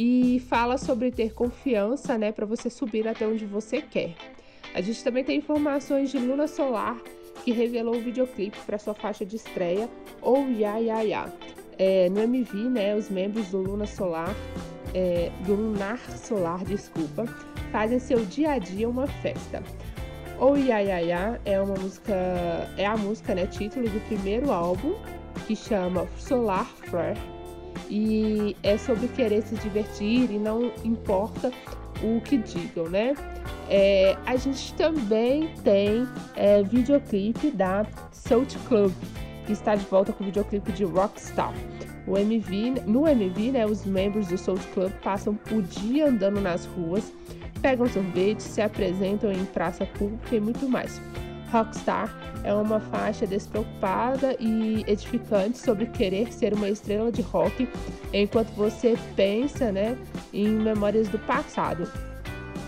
e 0.00 0.38
fala 0.48 0.78
sobre 0.78 1.10
ter 1.10 1.34
confiança 1.34 2.16
né, 2.16 2.30
para 2.30 2.46
você 2.46 2.70
subir 2.70 3.08
até 3.08 3.26
onde 3.26 3.44
você 3.44 3.82
quer. 3.82 4.14
A 4.72 4.80
gente 4.80 5.02
também 5.02 5.24
tem 5.24 5.38
informações 5.38 6.12
de 6.12 6.18
Luna 6.18 6.46
Solar, 6.46 6.96
que 7.44 7.50
revelou 7.50 7.96
o 7.96 8.00
videoclipe 8.00 8.56
para 8.64 8.78
sua 8.78 8.94
faixa 8.94 9.26
de 9.26 9.34
estreia, 9.34 9.90
ou 10.22 10.48
Ya 10.48 10.76
Ya 10.76 11.00
Ya. 11.00 11.32
É, 11.76 12.08
no 12.10 12.20
MV, 12.20 12.70
né, 12.70 12.94
os 12.94 13.10
membros 13.10 13.48
do 13.48 13.58
Luna 13.58 13.86
Solar, 13.86 14.32
é, 14.94 15.32
do 15.44 15.56
Lunar 15.56 15.98
Solar, 16.16 16.64
desculpa, 16.64 17.24
fazem 17.72 17.98
seu 17.98 18.24
dia 18.24 18.52
a 18.52 18.58
dia 18.60 18.88
uma 18.88 19.08
festa. 19.08 19.64
O 20.38 20.54
Ya 20.54 20.78
Ya 20.78 20.98
Ya 21.00 21.40
é 21.44 21.60
uma 21.60 21.74
música, 21.74 22.14
é 22.76 22.86
a 22.86 22.96
música, 22.96 23.34
né, 23.34 23.46
título 23.46 23.88
do 23.88 23.98
primeiro 24.06 24.52
álbum 24.52 24.94
que 25.48 25.56
chama 25.56 26.06
Solar 26.16 26.66
Flare 26.88 27.18
e 27.88 28.56
é 28.62 28.76
sobre 28.76 29.08
querer 29.08 29.42
se 29.42 29.54
divertir 29.56 30.30
e 30.30 30.38
não 30.38 30.72
importa 30.84 31.52
o 32.02 32.20
que 32.20 32.38
digam, 32.38 32.88
né? 32.88 33.14
É, 33.68 34.16
a 34.24 34.36
gente 34.36 34.72
também 34.74 35.48
tem 35.64 36.06
é, 36.36 36.62
videoclipe 36.62 37.50
da 37.50 37.86
Salt 38.12 38.54
Club 38.68 38.92
que 39.48 39.52
está 39.52 39.74
de 39.74 39.84
volta 39.86 40.12
com 40.12 40.22
o 40.22 40.26
videoclipe 40.26 40.72
de 40.72 40.84
Rockstar. 40.84 41.54
O 42.06 42.18
MV, 42.18 42.82
no 42.86 43.08
MV, 43.08 43.52
né, 43.52 43.66
os 43.66 43.84
membros 43.84 44.28
do 44.28 44.36
Soul 44.36 44.58
Club 44.74 44.92
passam 45.02 45.38
o 45.50 45.62
dia 45.62 46.06
andando 46.06 46.38
nas 46.38 46.66
ruas, 46.66 47.10
pegam 47.62 47.86
sorvete, 47.86 48.40
se 48.42 48.60
apresentam 48.60 49.32
em 49.32 49.44
praça 49.46 49.86
pública 49.86 50.36
e 50.36 50.40
muito 50.40 50.68
mais. 50.68 51.00
Rockstar 51.52 52.14
é 52.44 52.52
uma 52.52 52.80
faixa 52.80 53.26
despreocupada 53.26 54.36
e 54.38 54.84
edificante 54.86 55.58
sobre 55.58 55.86
querer 55.86 56.32
ser 56.32 56.54
uma 56.54 56.68
estrela 56.68 57.10
de 57.10 57.22
rock 57.22 57.68
enquanto 58.12 58.48
você 58.50 58.96
pensa 59.16 59.72
né, 59.72 59.96
em 60.32 60.48
memórias 60.48 61.08
do 61.08 61.18
passado 61.20 61.90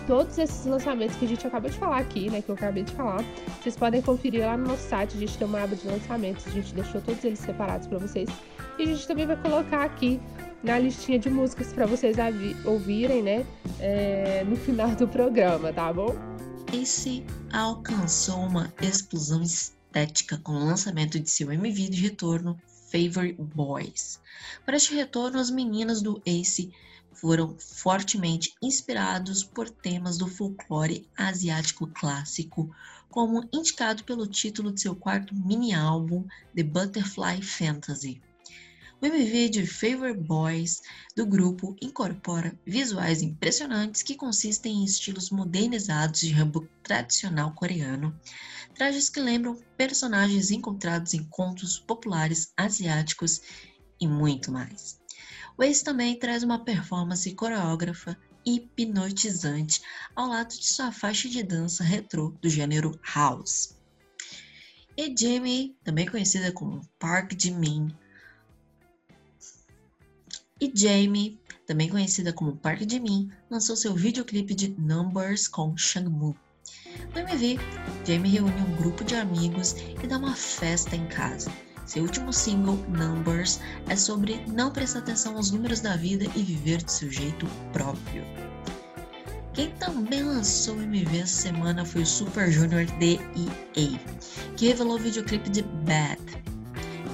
todos 0.07 0.37
esses 0.37 0.65
lançamentos 0.65 1.15
que 1.15 1.25
a 1.25 1.27
gente 1.27 1.47
acabou 1.47 1.69
de 1.69 1.77
falar 1.77 1.99
aqui, 1.99 2.29
né? 2.29 2.41
Que 2.41 2.49
eu 2.49 2.55
acabei 2.55 2.83
de 2.83 2.91
falar, 2.91 3.23
vocês 3.61 3.77
podem 3.77 4.01
conferir 4.01 4.45
lá 4.45 4.57
no 4.57 4.67
nosso 4.67 4.89
site. 4.89 5.15
A 5.15 5.19
gente 5.19 5.37
tem 5.37 5.47
uma 5.47 5.63
aba 5.63 5.75
de 5.75 5.87
lançamentos, 5.87 6.45
a 6.47 6.49
gente 6.51 6.73
deixou 6.73 6.99
todos 6.99 7.23
eles 7.23 7.39
separados 7.39 7.87
para 7.87 7.97
vocês. 7.97 8.29
E 8.77 8.83
a 8.83 8.85
gente 8.85 9.07
também 9.07 9.25
vai 9.25 9.37
colocar 9.37 9.83
aqui 9.83 10.19
na 10.63 10.77
listinha 10.79 11.17
de 11.17 11.29
músicas 11.29 11.71
para 11.73 11.85
vocês 11.85 12.17
ouvirem, 12.65 13.21
né? 13.23 13.45
É, 13.79 14.43
no 14.45 14.55
final 14.55 14.89
do 14.89 15.07
programa, 15.07 15.71
tá 15.71 15.91
bom? 15.93 16.30
Esse 16.73 17.25
alcançou 17.51 18.39
uma 18.45 18.73
explosão 18.81 19.41
estética 19.43 20.37
com 20.37 20.53
o 20.53 20.65
lançamento 20.65 21.19
de 21.19 21.29
seu 21.29 21.51
MV 21.51 21.89
de 21.89 22.01
retorno, 22.01 22.57
Favorite 22.89 23.41
Boys. 23.41 24.21
Para 24.65 24.77
este 24.77 24.95
retorno, 24.95 25.37
as 25.37 25.49
meninas 25.49 26.01
do 26.01 26.21
Ace 26.25 26.71
foram 27.11 27.57
fortemente 27.59 28.55
inspirados 28.61 29.43
por 29.43 29.69
temas 29.69 30.17
do 30.17 30.27
folclore 30.27 31.09
asiático 31.17 31.87
clássico, 31.87 32.73
como 33.09 33.47
indicado 33.51 34.05
pelo 34.05 34.25
título 34.25 34.71
de 34.71 34.79
seu 34.79 34.95
quarto 34.95 35.35
mini-álbum, 35.35 36.25
The 36.55 36.63
Butterfly 36.63 37.41
Fantasy. 37.41 38.21
O 39.01 39.05
MV 39.07 39.49
de 39.49 39.65
Favor 39.65 40.13
Boys 40.15 40.83
do 41.15 41.25
grupo 41.25 41.75
incorpora 41.81 42.55
visuais 42.63 43.23
impressionantes 43.23 44.03
que 44.03 44.13
consistem 44.13 44.75
em 44.75 44.85
estilos 44.85 45.31
modernizados 45.31 46.19
de 46.19 46.31
hanbok 46.31 46.69
tradicional 46.83 47.51
coreano, 47.55 48.15
trajes 48.75 49.09
que 49.09 49.19
lembram 49.19 49.59
personagens 49.75 50.51
encontrados 50.51 51.15
em 51.15 51.23
contos 51.23 51.79
populares 51.79 52.53
asiáticos 52.55 53.41
e 53.99 54.07
muito 54.07 54.51
mais. 54.51 55.01
O 55.57 55.63
Ace 55.63 55.83
também 55.83 56.19
traz 56.19 56.43
uma 56.43 56.63
performance 56.63 57.33
coreógrafa 57.33 58.15
hipnotizante 58.45 59.81
ao 60.15 60.27
lado 60.27 60.49
de 60.49 60.67
sua 60.67 60.91
faixa 60.91 61.27
de 61.27 61.41
dança 61.41 61.83
retrô 61.83 62.35
do 62.39 62.47
gênero 62.47 62.91
House. 63.15 63.75
E 64.95 65.11
Jamie, 65.17 65.75
também 65.83 66.05
conhecida 66.05 66.51
como 66.51 66.87
Park 66.99 67.31
Jimin, 67.35 67.91
e 70.61 70.71
Jamie, 70.73 71.39
também 71.65 71.89
conhecida 71.89 72.31
como 72.31 72.55
Park 72.55 72.81
Jimin, 72.87 73.31
lançou 73.49 73.75
seu 73.75 73.95
videoclipe 73.95 74.53
de 74.53 74.75
Numbers 74.77 75.47
com 75.47 75.75
Shangmu. 75.75 76.35
No 77.15 77.19
MV, 77.19 77.59
Jamie 78.05 78.31
reúne 78.31 78.61
um 78.61 78.75
grupo 78.75 79.03
de 79.03 79.15
amigos 79.15 79.75
e 80.03 80.05
dá 80.05 80.19
uma 80.19 80.35
festa 80.35 80.95
em 80.95 81.07
casa. 81.07 81.51
Seu 81.87 82.03
último 82.03 82.31
single, 82.31 82.77
Numbers, 82.89 83.59
é 83.89 83.95
sobre 83.95 84.45
não 84.47 84.71
prestar 84.71 84.99
atenção 84.99 85.35
aos 85.35 85.49
números 85.49 85.79
da 85.79 85.95
vida 85.95 86.25
e 86.35 86.43
viver 86.43 86.83
de 86.83 86.91
seu 86.91 87.09
jeito 87.09 87.47
próprio. 87.73 88.23
Quem 89.53 89.71
também 89.71 90.23
lançou 90.23 90.75
o 90.75 90.81
MV 90.81 91.19
essa 91.19 91.41
semana 91.41 91.83
foi 91.83 92.03
o 92.03 92.05
Super 92.05 92.51
Junior 92.51 92.85
DEA, 92.97 93.99
que 94.55 94.67
revelou 94.67 94.95
o 94.95 94.99
videoclipe 94.99 95.49
de 95.49 95.63
Bad, 95.63 96.21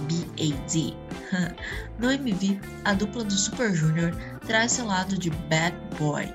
B-A-D. 0.08 1.07
No 2.00 2.12
MV, 2.12 2.60
a 2.86 2.94
dupla 2.94 3.24
do 3.24 3.34
Super 3.34 3.74
Junior 3.74 4.16
traz 4.46 4.74
seu 4.74 4.86
lado 4.86 5.18
de 5.18 5.30
bad 5.30 5.76
boy. 5.98 6.34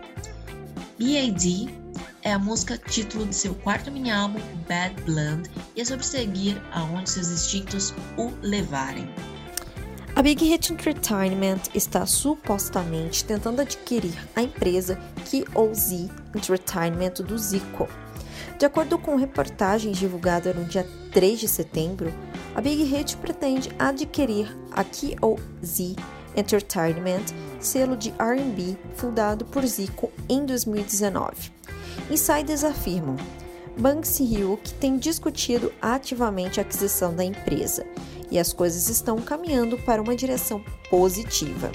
B.A.D 0.99 1.83
é 2.23 2.33
a 2.33 2.39
música 2.39 2.79
título 2.79 3.27
de 3.27 3.35
seu 3.35 3.55
quarto 3.57 3.91
mini-álbum 3.91 4.41
Bad 4.69 4.95
Blood 5.03 5.51
e 5.75 5.81
é 5.81 5.85
sobre 5.85 6.05
seguir 6.05 6.61
aonde 6.73 7.11
seus 7.11 7.31
instintos 7.31 7.93
o 8.17 8.31
levarem. 8.43 9.09
A 10.15 10.23
Big 10.23 10.45
Hit 10.45 10.73
Entertainment 10.73 11.63
está 11.75 12.07
supostamente 12.07 13.25
tentando 13.25 13.61
adquirir 13.61 14.15
a 14.37 14.43
empresa 14.43 15.01
KOZ 15.25 16.11
Entertainment 16.35 17.15
do 17.27 17.37
Zico. 17.39 17.89
De 18.59 18.67
acordo 18.67 18.99
com 18.99 19.17
reportagens 19.17 19.99
divulgadas 19.99 20.55
no 20.55 20.65
dia 20.65 20.87
3 21.13 21.41
de 21.41 21.49
setembro, 21.49 22.13
a 22.55 22.61
Big 22.61 22.83
Hit 22.85 23.17
pretende 23.17 23.71
adquirir 23.79 24.57
a 24.73 24.85
KOZ 24.85 25.97
Entertainment, 26.37 27.25
selo 27.61 27.97
de 27.97 28.11
R&B 28.19 28.77
fundado 28.95 29.45
por 29.45 29.65
Zico 29.67 30.11
em 30.29 30.45
2019. 30.45 31.53
Insiders 32.11 32.65
afirmam: 32.65 33.17
Bang 33.79 34.07
Se-hyuk 34.07 34.73
tem 34.75 34.99
discutido 34.99 35.73
ativamente 35.81 36.59
a 36.59 36.63
aquisição 36.63 37.15
da 37.15 37.25
empresa 37.25 37.87
e 38.31 38.39
as 38.39 38.53
coisas 38.53 38.89
estão 38.89 39.21
caminhando 39.21 39.77
para 39.79 40.01
uma 40.01 40.17
direção 40.17 40.63
positiva. 40.89 41.71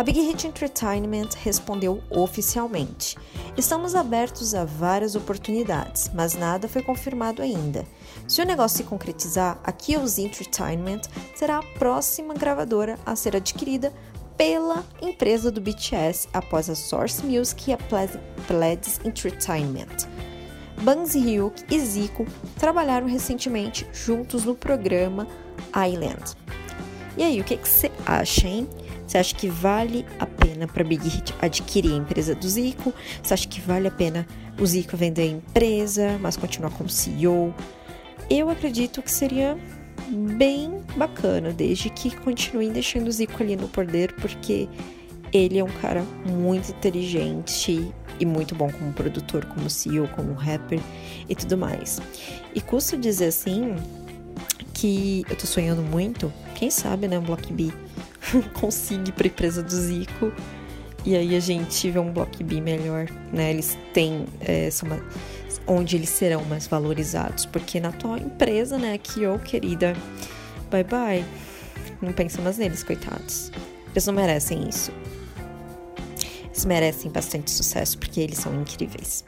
A 0.00 0.02
Big 0.02 0.18
Hit 0.18 0.46
Entertainment 0.46 1.28
respondeu 1.42 2.02
oficialmente: 2.08 3.18
Estamos 3.54 3.94
abertos 3.94 4.54
a 4.54 4.64
várias 4.64 5.14
oportunidades, 5.14 6.10
mas 6.14 6.32
nada 6.32 6.66
foi 6.66 6.80
confirmado 6.80 7.42
ainda. 7.42 7.84
Se 8.26 8.40
o 8.40 8.46
negócio 8.46 8.78
se 8.78 8.84
concretizar, 8.84 9.60
a 9.62 9.70
Kills 9.70 10.18
Entertainment 10.18 11.02
será 11.34 11.58
a 11.58 11.78
próxima 11.78 12.32
gravadora 12.32 12.98
a 13.04 13.14
ser 13.14 13.36
adquirida 13.36 13.92
pela 14.38 14.82
empresa 15.02 15.50
do 15.50 15.60
BTS 15.60 16.30
após 16.32 16.70
a 16.70 16.74
Source 16.74 17.22
Music 17.22 17.70
e 17.70 17.74
a 17.74 17.78
Pledis 18.46 18.98
Entertainment. 19.04 20.08
Bang 20.80 21.06
Hyuk 21.12 21.62
e 21.70 21.78
Zico 21.78 22.24
trabalharam 22.58 23.06
recentemente 23.06 23.86
juntos 23.92 24.46
no 24.46 24.54
programa 24.54 25.28
Island. 25.76 26.34
E 27.18 27.22
aí, 27.22 27.38
o 27.38 27.44
que 27.44 27.56
você 27.56 27.92
acha, 28.06 28.48
hein? 28.48 28.66
Você 29.10 29.18
acha 29.18 29.34
que 29.34 29.48
vale 29.48 30.06
a 30.20 30.24
pena 30.24 30.68
para 30.68 30.84
Big 30.84 31.02
Hit 31.08 31.34
adquirir 31.42 31.94
a 31.94 31.96
empresa 31.96 32.32
do 32.32 32.48
Zico? 32.48 32.94
Você 33.20 33.34
acha 33.34 33.48
que 33.48 33.60
vale 33.60 33.88
a 33.88 33.90
pena 33.90 34.24
o 34.56 34.64
Zico 34.64 34.96
vender 34.96 35.22
a 35.22 35.26
empresa, 35.26 36.16
mas 36.20 36.36
continuar 36.36 36.70
como 36.70 36.88
CEO? 36.88 37.52
Eu 38.30 38.48
acredito 38.48 39.02
que 39.02 39.10
seria 39.10 39.58
bem 40.38 40.80
bacana, 40.96 41.50
desde 41.52 41.90
que 41.90 42.14
continuem 42.18 42.70
deixando 42.70 43.08
o 43.08 43.10
Zico 43.10 43.42
ali 43.42 43.56
no 43.56 43.66
poder, 43.66 44.14
porque 44.14 44.68
ele 45.32 45.58
é 45.58 45.64
um 45.64 45.72
cara 45.82 46.04
muito 46.24 46.70
inteligente 46.70 47.92
e 48.20 48.24
muito 48.24 48.54
bom 48.54 48.70
como 48.70 48.92
produtor, 48.92 49.44
como 49.44 49.68
CEO, 49.68 50.06
como 50.14 50.34
rapper 50.34 50.78
e 51.28 51.34
tudo 51.34 51.58
mais. 51.58 52.00
E 52.54 52.60
custo 52.60 52.96
dizer 52.96 53.26
assim 53.26 53.74
que 54.72 55.24
eu 55.28 55.34
tô 55.34 55.48
sonhando 55.48 55.82
muito, 55.82 56.32
quem 56.54 56.70
sabe, 56.70 57.08
né, 57.08 57.18
um 57.18 57.22
Block 57.22 57.52
B 57.52 57.72
consiga 58.54 59.12
pra 59.12 59.26
empresa 59.26 59.62
do 59.62 59.70
Zico 59.74 60.32
e 61.04 61.16
aí 61.16 61.34
a 61.34 61.40
gente 61.40 61.90
vê 61.90 61.98
um 61.98 62.12
Block 62.12 62.42
B 62.44 62.60
melhor, 62.60 63.06
né? 63.32 63.50
Eles 63.50 63.76
têm, 63.94 64.26
é, 64.40 64.68
uma, 64.82 65.00
onde 65.66 65.96
eles 65.96 66.10
serão 66.10 66.44
mais 66.44 66.66
valorizados, 66.66 67.46
porque 67.46 67.80
na 67.80 67.88
atual 67.88 68.18
empresa, 68.18 68.76
né, 68.76 68.98
que 68.98 69.22
eu 69.22 69.38
querida, 69.38 69.96
bye 70.70 70.84
bye, 70.84 71.24
não 72.02 72.12
pensa 72.12 72.42
mais 72.42 72.58
neles, 72.58 72.82
coitados. 72.82 73.50
Eles 73.92 74.06
não 74.06 74.14
merecem 74.14 74.68
isso. 74.68 74.92
Eles 76.44 76.64
merecem 76.64 77.10
bastante 77.10 77.50
sucesso 77.50 77.96
porque 77.98 78.20
eles 78.20 78.38
são 78.38 78.54
incríveis. 78.60 79.24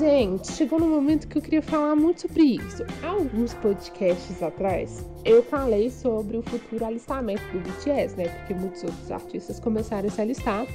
Gente, 0.00 0.52
chegou 0.52 0.80
no 0.80 0.88
momento 0.88 1.28
que 1.28 1.36
eu 1.36 1.42
queria 1.42 1.60
falar 1.60 1.94
muito 1.94 2.22
sobre 2.22 2.42
isso. 2.42 2.82
Há 3.02 3.08
alguns 3.08 3.52
podcasts 3.52 4.42
atrás, 4.42 5.06
eu 5.26 5.42
falei 5.42 5.90
sobre 5.90 6.38
o 6.38 6.42
futuro 6.42 6.86
alistamento 6.86 7.42
do 7.52 7.58
BTS, 7.58 8.16
né? 8.16 8.28
Porque 8.28 8.54
muitos 8.54 8.82
outros 8.82 9.10
artistas 9.10 9.60
começaram 9.60 10.08
a 10.08 10.10
se 10.10 10.18
alistar. 10.22 10.66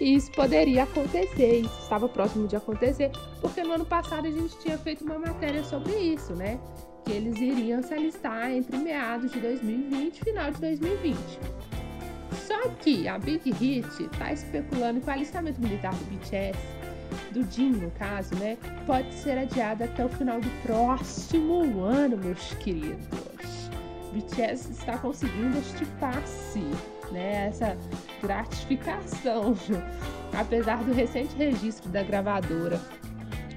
E 0.00 0.12
isso 0.12 0.32
poderia 0.32 0.82
acontecer, 0.82 1.60
isso 1.60 1.82
estava 1.82 2.08
próximo 2.08 2.48
de 2.48 2.56
acontecer, 2.56 3.12
porque 3.40 3.62
no 3.62 3.74
ano 3.74 3.84
passado 3.84 4.26
a 4.26 4.30
gente 4.32 4.58
tinha 4.58 4.76
feito 4.76 5.04
uma 5.04 5.20
matéria 5.20 5.62
sobre 5.62 5.92
isso, 5.92 6.34
né? 6.34 6.58
Que 7.04 7.12
eles 7.12 7.36
iriam 7.36 7.80
se 7.80 7.94
alistar 7.94 8.50
entre 8.50 8.76
meados 8.76 9.30
de 9.30 9.38
2020 9.38 10.16
e 10.16 10.24
final 10.24 10.50
de 10.50 10.60
2020. 10.60 11.16
Só 12.44 12.68
que 12.80 13.06
a 13.06 13.20
Big 13.20 13.52
Hit 13.52 14.02
está 14.02 14.32
especulando 14.32 15.00
que 15.00 15.06
o 15.06 15.12
alistamento 15.12 15.60
militar 15.60 15.94
do 15.94 16.04
BTS 16.06 16.58
do 17.32 17.44
Jin, 17.50 17.72
no 17.72 17.90
caso, 17.92 18.34
né, 18.36 18.56
pode 18.86 19.12
ser 19.14 19.38
adiada 19.38 19.84
até 19.84 20.04
o 20.04 20.08
final 20.08 20.40
do 20.40 20.50
próximo 20.62 21.82
ano, 21.82 22.16
meus 22.16 22.52
queridos. 22.54 23.28
BTS 24.12 24.72
está 24.72 24.96
conseguindo 24.98 25.58
este 25.58 25.84
passe, 26.00 26.64
né, 27.12 27.48
essa 27.48 27.76
gratificação, 28.22 29.54
apesar 30.32 30.82
do 30.82 30.92
recente 30.92 31.34
registro 31.36 31.90
da 31.90 32.02
gravadora 32.02 32.80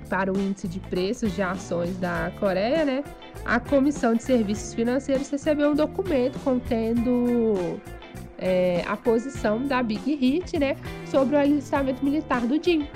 para 0.09 0.31
o 0.31 0.37
índice 0.37 0.67
de 0.67 0.79
preços 0.81 1.33
de 1.33 1.41
ações 1.41 1.97
da 1.97 2.31
Coreia, 2.39 2.83
né, 2.83 3.03
a 3.45 3.59
Comissão 3.59 4.13
de 4.13 4.23
Serviços 4.23 4.73
Financeiros 4.73 5.29
recebeu 5.29 5.71
um 5.71 5.75
documento 5.75 6.37
contendo 6.43 7.79
é, 8.37 8.83
a 8.87 8.97
posição 8.97 9.65
da 9.65 9.81
Big 9.81 10.15
Hit, 10.15 10.59
né, 10.59 10.75
sobre 11.05 11.35
o 11.35 11.39
alistamento 11.39 12.03
militar 12.03 12.41
do 12.41 12.61
Jin 12.61 12.87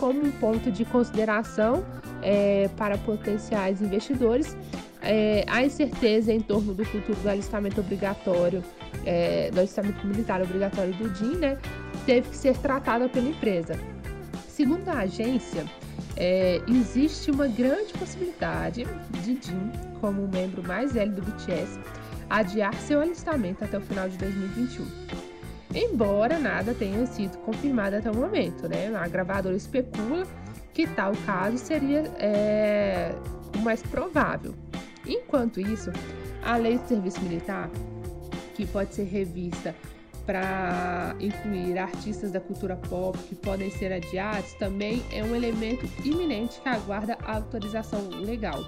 como 0.00 0.24
um 0.24 0.32
ponto 0.32 0.72
de 0.72 0.84
consideração 0.86 1.84
é, 2.22 2.68
para 2.76 2.96
potenciais 2.96 3.82
investidores. 3.82 4.56
É, 5.02 5.44
a 5.46 5.62
incerteza 5.62 6.32
em 6.32 6.40
torno 6.40 6.74
do 6.74 6.84
futuro 6.84 7.18
do 7.20 7.28
alistamento 7.28 7.80
obrigatório, 7.80 8.64
é, 9.04 9.50
do 9.50 9.60
alistamento 9.60 10.04
militar 10.06 10.42
obrigatório 10.42 10.92
do 10.94 11.08
DIN, 11.10 11.36
né, 11.36 11.58
teve 12.06 12.30
que 12.30 12.36
ser 12.36 12.56
tratada 12.56 13.08
pela 13.08 13.28
empresa. 13.28 13.78
Segundo 14.48 14.88
a 14.88 15.00
agência, 15.00 15.64
é, 16.16 16.60
existe 16.66 17.30
uma 17.30 17.46
grande 17.46 17.92
possibilidade 17.94 18.86
de 19.22 19.38
Jin, 19.40 19.70
como 20.00 20.28
membro 20.28 20.62
mais 20.62 20.92
velho 20.92 21.12
do 21.12 21.22
BTS, 21.22 21.78
adiar 22.28 22.74
seu 22.74 23.00
alistamento 23.00 23.64
até 23.64 23.78
o 23.78 23.80
final 23.80 24.08
de 24.08 24.18
2021 24.18 25.29
embora 25.74 26.38
nada 26.38 26.74
tenha 26.74 27.06
sido 27.06 27.38
confirmado 27.38 27.96
até 27.96 28.10
o 28.10 28.14
momento, 28.14 28.68
né? 28.68 28.94
A 28.94 29.06
gravadora 29.08 29.56
especula 29.56 30.26
que 30.72 30.86
tal 30.86 31.12
caso 31.26 31.58
seria 31.58 32.00
é, 32.18 33.14
o 33.54 33.58
mais 33.58 33.82
provável. 33.82 34.54
Enquanto 35.06 35.60
isso, 35.60 35.90
a 36.42 36.56
lei 36.56 36.78
de 36.78 36.88
serviço 36.88 37.20
militar, 37.22 37.70
que 38.54 38.66
pode 38.66 38.94
ser 38.94 39.04
revista 39.04 39.74
para 40.26 41.16
incluir 41.18 41.78
artistas 41.78 42.30
da 42.30 42.40
cultura 42.40 42.76
pop 42.76 43.18
que 43.18 43.34
podem 43.34 43.70
ser 43.70 43.92
adiados, 43.92 44.52
também 44.54 45.02
é 45.10 45.24
um 45.24 45.34
elemento 45.34 45.88
iminente 46.04 46.60
que 46.60 46.68
aguarda 46.68 47.18
autorização 47.24 48.08
legal. 48.20 48.62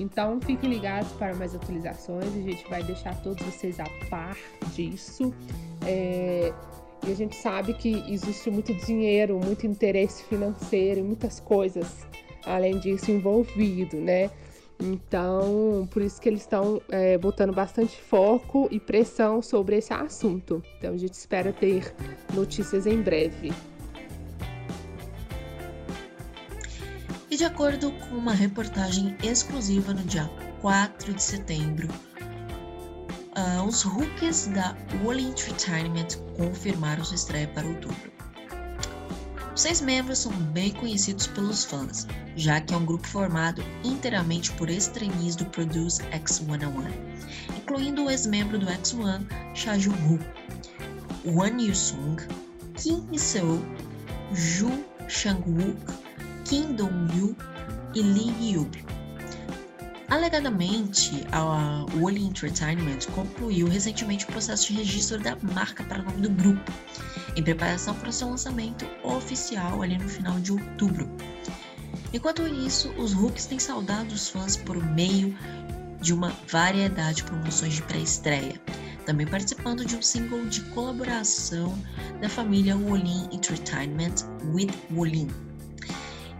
Então 0.00 0.40
fiquem 0.40 0.70
ligados 0.70 1.10
para 1.12 1.34
mais 1.34 1.54
atualizações, 1.54 2.26
a 2.26 2.40
gente 2.40 2.68
vai 2.68 2.82
deixar 2.82 3.14
todos 3.22 3.44
vocês 3.44 3.78
a 3.80 3.86
par 4.08 4.36
disso. 4.74 5.34
É, 5.86 6.52
e 7.06 7.12
a 7.12 7.14
gente 7.14 7.36
sabe 7.36 7.74
que 7.74 8.04
existe 8.12 8.50
muito 8.50 8.74
dinheiro, 8.74 9.38
muito 9.38 9.66
interesse 9.66 10.24
financeiro, 10.24 11.04
muitas 11.04 11.40
coisas 11.40 12.06
além 12.44 12.78
disso 12.78 13.10
envolvido, 13.10 13.96
né? 13.98 14.30
Então, 14.80 15.88
por 15.90 16.02
isso 16.02 16.20
que 16.20 16.28
eles 16.28 16.42
estão 16.42 16.80
é, 16.88 17.18
botando 17.18 17.52
bastante 17.52 18.00
foco 18.00 18.68
e 18.70 18.78
pressão 18.78 19.42
sobre 19.42 19.76
esse 19.76 19.92
assunto. 19.92 20.62
Então, 20.78 20.94
a 20.94 20.96
gente 20.96 21.14
espera 21.14 21.52
ter 21.52 21.92
notícias 22.32 22.86
em 22.86 23.02
breve. 23.02 23.52
De 27.38 27.44
acordo 27.44 27.92
com 27.92 28.16
uma 28.16 28.34
reportagem 28.34 29.16
exclusiva 29.22 29.94
no 29.94 30.02
dia 30.02 30.28
4 30.60 31.14
de 31.14 31.22
setembro, 31.22 31.88
uh, 33.36 33.62
os 33.62 33.82
rookies 33.82 34.48
da 34.48 34.76
Wall 35.04 35.20
Entertainment 35.20 36.18
confirmaram 36.36 37.04
sua 37.04 37.14
estreia 37.14 37.46
para 37.46 37.64
outubro. 37.64 38.10
Os 39.54 39.60
seis 39.60 39.80
membros 39.80 40.18
são 40.18 40.32
bem 40.32 40.72
conhecidos 40.72 41.28
pelos 41.28 41.64
fãs, 41.64 42.08
já 42.34 42.60
que 42.60 42.74
é 42.74 42.76
um 42.76 42.84
grupo 42.84 43.06
formado 43.06 43.62
inteiramente 43.84 44.50
por 44.54 44.68
ex-trainees 44.68 45.36
do 45.36 45.46
Produce 45.46 46.02
X101, 46.06 46.92
incluindo 47.56 48.06
o 48.06 48.10
ex-membro 48.10 48.58
do 48.58 48.66
X1, 48.66 49.24
Cha 49.54 49.78
Jung-woo, 49.78 50.18
Won 51.24 51.56
Yu-sung, 51.56 52.16
Kim 52.74 53.02
Mi-seo, 53.02 53.64
Ju 54.32 54.84
Chang-wook, 55.08 55.97
Kim 56.48 56.72
Dong-yu 56.72 57.36
e 57.94 58.00
Lee 58.00 58.32
Hyub. 58.40 58.82
Alegadamente, 60.08 61.26
a 61.30 61.84
Wally 61.94 62.24
Entertainment 62.24 63.00
concluiu 63.14 63.68
recentemente 63.68 64.24
o 64.24 64.28
processo 64.28 64.68
de 64.68 64.78
registro 64.78 65.18
da 65.18 65.36
marca 65.54 65.84
para 65.84 66.00
o 66.00 66.04
nome 66.06 66.22
do 66.22 66.30
grupo, 66.30 66.72
em 67.36 67.42
preparação 67.42 67.94
para 67.96 68.10
seu 68.10 68.30
lançamento 68.30 68.86
oficial 69.04 69.82
ali 69.82 69.98
no 69.98 70.08
final 70.08 70.40
de 70.40 70.52
outubro. 70.52 71.06
Enquanto 72.14 72.48
isso, 72.48 72.88
os 72.96 73.12
Hooks 73.12 73.44
têm 73.44 73.58
saudado 73.58 74.14
os 74.14 74.30
fãs 74.30 74.56
por 74.56 74.82
meio 74.82 75.36
de 76.00 76.14
uma 76.14 76.32
variedade 76.50 77.16
de 77.16 77.24
promoções 77.24 77.74
de 77.74 77.82
pré-estreia, 77.82 78.58
também 79.04 79.26
participando 79.26 79.84
de 79.84 79.94
um 79.94 80.00
single 80.00 80.46
de 80.46 80.62
colaboração 80.70 81.76
da 82.22 82.28
família 82.30 82.74
Wolin 82.74 83.28
Entertainment 83.32 84.14
with 84.54 84.70
Wolin. 84.90 85.47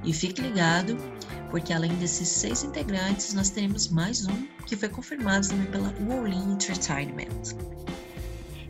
E 0.05 0.13
fique 0.13 0.41
ligado 0.41 0.97
porque 1.51 1.73
além 1.73 1.95
desses 1.95 2.29
seis 2.29 2.63
integrantes, 2.63 3.33
nós 3.35 3.51
teremos 3.51 3.89
mais 3.89 4.27
um 4.27 4.47
que 4.67 4.77
foi 4.77 4.89
confirmado 4.89 5.49
também 5.49 5.67
pela 5.67 5.95
Wowlin 6.01 6.53
Entertainment. 6.53 7.57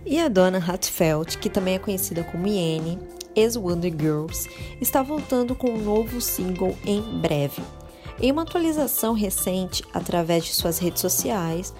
E 0.06 0.18
a 0.20 0.28
dona 0.28 0.58
Hatfeld, 0.58 1.38
que 1.38 1.50
também 1.50 1.74
é 1.74 1.78
conhecida 1.78 2.22
como 2.24 2.46
Iene, 2.46 2.98
ex-Wonder 3.34 3.92
Girls, 3.92 4.48
está 4.80 5.02
voltando 5.02 5.54
com 5.54 5.70
um 5.70 5.82
novo 5.82 6.20
single 6.20 6.76
em 6.84 7.02
breve. 7.20 7.62
Em 8.20 8.32
uma 8.32 8.42
atualização 8.42 9.12
recente, 9.12 9.84
através 9.92 10.44
de 10.44 10.54
suas 10.54 10.78
redes 10.78 11.00
sociais, 11.00 11.74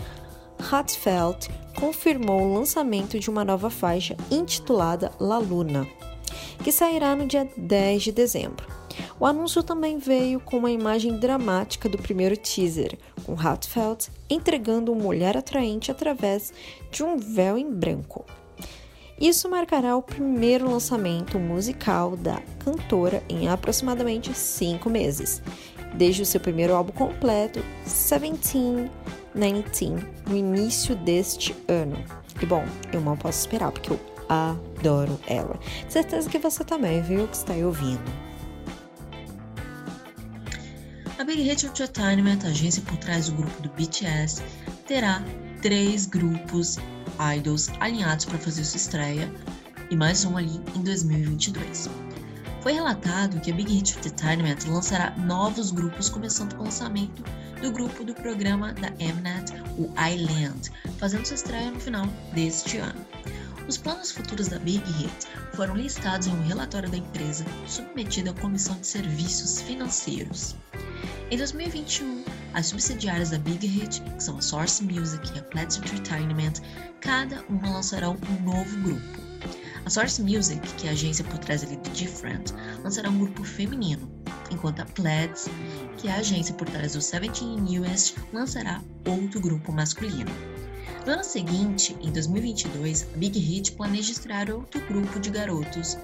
Hatfeld 0.70 1.48
confirmou 1.74 2.42
o 2.42 2.54
lançamento 2.54 3.18
de 3.18 3.30
uma 3.30 3.44
nova 3.44 3.70
faixa 3.70 4.16
intitulada 4.30 5.12
La 5.18 5.38
Luna, 5.38 5.86
que 6.62 6.72
sairá 6.72 7.14
no 7.16 7.26
dia 7.26 7.48
10 7.56 8.02
de 8.02 8.12
dezembro. 8.12 8.77
O 9.20 9.26
anúncio 9.26 9.64
também 9.64 9.98
veio 9.98 10.38
com 10.38 10.58
uma 10.58 10.70
imagem 10.70 11.18
dramática 11.18 11.88
do 11.88 11.98
primeiro 11.98 12.36
teaser, 12.36 12.96
com 13.24 13.34
Hatfeld 13.38 14.10
entregando 14.30 14.92
uma 14.92 15.02
mulher 15.02 15.36
atraente 15.36 15.90
através 15.90 16.52
de 16.92 17.02
um 17.02 17.16
véu 17.16 17.58
em 17.58 17.68
branco. 17.68 18.24
Isso 19.20 19.48
marcará 19.50 19.96
o 19.96 20.02
primeiro 20.02 20.70
lançamento 20.70 21.36
musical 21.40 22.16
da 22.16 22.40
cantora 22.60 23.20
em 23.28 23.48
aproximadamente 23.48 24.32
cinco 24.32 24.88
meses, 24.88 25.42
desde 25.94 26.22
o 26.22 26.26
seu 26.26 26.40
primeiro 26.40 26.72
álbum 26.72 26.92
completo, 26.92 27.60
Seventeen 27.84 28.88
Nineteen, 29.34 29.96
no 30.28 30.36
início 30.36 30.94
deste 30.94 31.56
ano. 31.66 31.96
E 32.40 32.46
bom, 32.46 32.64
eu 32.92 33.00
mal 33.00 33.16
posso 33.16 33.40
esperar 33.40 33.72
porque 33.72 33.90
eu 33.90 33.98
adoro 34.28 35.18
ela. 35.26 35.58
Certeza 35.88 36.30
que 36.30 36.38
você 36.38 36.62
também, 36.62 37.02
viu, 37.02 37.26
que 37.26 37.34
está 37.34 37.54
aí 37.54 37.64
ouvindo. 37.64 38.27
Big 41.28 41.42
Hit 41.42 41.66
Entertainment, 41.66 42.38
a 42.42 42.48
agência 42.48 42.80
por 42.80 42.96
trás 42.96 43.28
do 43.28 43.36
grupo 43.36 43.60
do 43.60 43.68
BTS, 43.68 44.42
terá 44.86 45.22
três 45.60 46.06
grupos 46.06 46.78
idols 47.36 47.68
alinhados 47.80 48.24
para 48.24 48.38
fazer 48.38 48.64
sua 48.64 48.78
estreia 48.78 49.30
e 49.90 49.94
mais 49.94 50.24
um 50.24 50.38
ali 50.38 50.58
em 50.74 50.80
2022. 50.80 51.90
Foi 52.62 52.72
relatado 52.72 53.38
que 53.42 53.52
a 53.52 53.54
Big 53.54 53.70
Hit 53.70 53.98
Entertainment 53.98 54.56
lançará 54.68 55.14
novos 55.18 55.70
grupos, 55.70 56.08
começando 56.08 56.54
com 56.54 56.62
o 56.62 56.64
lançamento 56.64 57.22
do 57.60 57.70
grupo 57.72 58.04
do 58.04 58.14
programa 58.14 58.72
da 58.72 58.90
Mnet, 58.92 59.52
o 59.76 59.92
Island, 60.02 60.72
fazendo 60.96 61.26
sua 61.26 61.34
estreia 61.34 61.70
no 61.70 61.78
final 61.78 62.06
deste 62.32 62.78
ano. 62.78 63.04
Os 63.68 63.76
planos 63.76 64.10
futuros 64.10 64.48
da 64.48 64.58
Big 64.58 64.82
Hit 64.92 65.26
foram 65.52 65.76
listados 65.76 66.26
em 66.26 66.32
um 66.32 66.42
relatório 66.42 66.88
da 66.88 66.96
empresa 66.96 67.44
submetido 67.66 68.30
à 68.30 68.32
Comissão 68.32 68.74
de 68.80 68.86
Serviços 68.86 69.60
Financeiros. 69.60 70.56
Em 71.30 71.36
2021, 71.36 72.24
as 72.54 72.68
subsidiárias 72.68 73.28
da 73.28 73.38
Big 73.38 73.66
Hit, 73.66 74.00
que 74.00 74.22
são 74.24 74.38
a 74.38 74.40
Source 74.40 74.82
Music 74.82 75.30
e 75.34 75.38
a 75.38 75.42
Platts 75.42 75.76
Entertainment, 75.76 76.54
cada 77.02 77.44
uma 77.50 77.70
lançará 77.70 78.08
um 78.08 78.16
novo 78.42 78.74
grupo. 78.84 79.20
A 79.84 79.90
Source 79.90 80.22
Music, 80.22 80.66
que 80.78 80.86
é 80.86 80.90
a 80.90 80.92
agência 80.94 81.22
por 81.26 81.36
trás 81.36 81.62
ali 81.62 81.76
de 81.76 81.90
Different, 81.90 82.54
lançará 82.82 83.10
um 83.10 83.18
grupo 83.18 83.44
feminino, 83.44 84.10
enquanto 84.50 84.80
a 84.80 84.86
Plaids, 84.86 85.46
que 85.98 86.08
é 86.08 86.12
a 86.12 86.16
agência 86.16 86.54
por 86.54 86.66
trás 86.70 86.94
do 86.94 87.02
Seventeen 87.02 87.60
Newest, 87.60 88.16
lançará 88.32 88.82
outro 89.06 89.42
grupo 89.42 89.70
masculino. 89.72 90.32
No 91.08 91.14
ano 91.14 91.24
seguinte, 91.24 91.96
em 92.02 92.12
2022, 92.12 93.04
a 93.14 93.16
Big 93.16 93.38
Hit 93.38 93.72
planeja 93.72 94.12
estrear 94.12 94.50
outro 94.50 94.78
grupo 94.86 95.18
de 95.18 95.30
garotos 95.30 95.96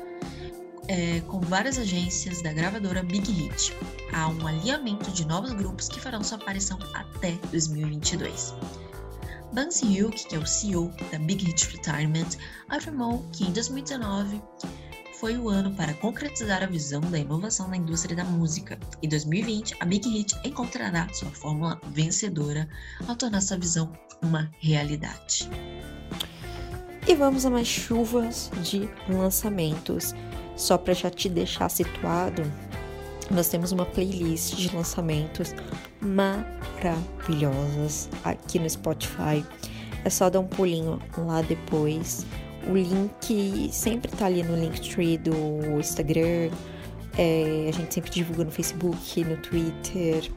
é, 0.89 1.21
com 1.27 1.41
várias 1.41 1.79
agências 1.79 2.41
da 2.41 2.55
gravadora 2.55 3.03
Big 3.03 3.31
Hit. 3.31 3.77
Há 4.15 4.29
um 4.29 4.47
alinhamento 4.47 5.11
de 5.11 5.27
novos 5.27 5.53
grupos 5.53 5.91
que 5.91 6.01
farão 6.01 6.25
sua 6.25 6.39
aparição 6.39 6.79
até 6.95 7.33
2022. 7.51 8.55
Banks 9.53 9.83
Hugh, 9.83 10.11
que 10.11 10.37
é 10.37 10.39
o 10.39 10.47
CEO 10.47 10.91
da 11.13 11.19
Big 11.19 11.45
Hit 11.45 11.69
Retirement, 11.69 12.39
afirmou 12.71 13.27
que 13.31 13.45
em 13.45 13.53
2019 13.53 14.41
foi 15.25 15.39
o 15.39 15.49
ano 15.49 15.71
para 15.71 15.95
concretizar 15.95 16.63
a 16.63 16.67
visão 16.67 17.01
da 17.01 17.19
inovação 17.19 17.67
na 17.67 17.79
indústria 17.79 18.15
da 18.15 18.27
música. 18.27 18.79
Em 19.03 19.09
2020, 19.09 19.75
a 19.81 19.87
Big 19.87 20.07
Hit 20.07 20.37
encontrará 20.45 21.09
sua 21.15 21.31
fórmula 21.31 21.81
vencedora 21.93 22.69
ao 23.09 23.17
tornar 23.17 23.39
essa 23.39 23.57
visão 23.57 23.91
uma 24.21 24.51
realidade. 24.61 25.49
E 27.09 27.15
vamos 27.15 27.47
a 27.47 27.51
mais 27.51 27.67
chuvas 27.67 28.51
de 28.63 28.87
lançamentos. 29.09 30.15
Só 30.57 30.77
para 30.77 30.93
já 30.93 31.09
te 31.09 31.31
deixar 31.31 31.71
situado, 31.71 32.43
nós 33.31 33.49
temos 33.49 33.73
uma 33.73 33.87
playlist 33.87 34.57
de 34.57 34.77
lançamentos 34.77 35.55
maravilhosas 36.03 36.51
aqui 38.23 38.59
no 38.59 38.69
Spotify. 38.69 39.43
É 40.05 40.11
só 40.11 40.29
dar 40.29 40.41
um 40.41 40.47
pulinho 40.47 41.01
lá 41.17 41.41
depois 41.41 42.27
o 42.69 42.77
link 42.77 43.71
sempre 43.73 44.11
tá 44.11 44.27
ali 44.27 44.43
no 44.43 44.57
Linktree 44.57 45.19
do 45.19 45.79
Instagram. 45.79 46.51
É, 47.17 47.67
a 47.69 47.73
gente 47.73 47.95
sempre 47.95 48.11
divulga 48.11 48.45
no 48.45 48.51
Facebook, 48.51 49.25
no 49.25 49.37
Twitter, 49.37 50.31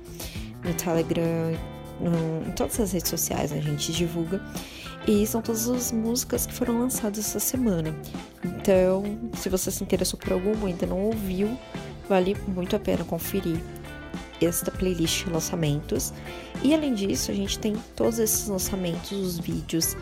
no 0.63 0.73
Telegram, 0.73 1.57
no, 1.99 2.47
em 2.47 2.51
todas 2.51 2.79
as 2.79 2.91
redes 2.91 3.09
sociais 3.09 3.51
a 3.51 3.59
gente 3.59 3.91
divulga. 3.91 4.41
E 5.07 5.25
são 5.25 5.41
todas 5.41 5.69
as 5.69 5.91
músicas 5.91 6.45
que 6.45 6.53
foram 6.53 6.79
lançadas 6.79 7.19
essa 7.19 7.39
semana. 7.39 7.95
Então, 8.43 9.03
se 9.37 9.47
você 9.47 9.71
se 9.71 9.81
interessou 9.83 10.19
por 10.19 10.33
alguma 10.33 10.67
e 10.67 10.73
ainda 10.73 10.85
não 10.85 10.99
ouviu, 10.99 11.57
vale 12.09 12.35
muito 12.47 12.75
a 12.75 12.79
pena 12.79 13.05
conferir 13.05 13.57
esta 14.41 14.69
playlist 14.69 15.23
de 15.23 15.31
lançamentos. 15.31 16.13
E 16.61 16.73
além 16.73 16.93
disso, 16.93 17.31
a 17.31 17.33
gente 17.33 17.57
tem 17.57 17.75
todos 17.95 18.19
esses 18.19 18.47
lançamentos, 18.47 19.11
os 19.11 19.39
vídeos 19.39 19.95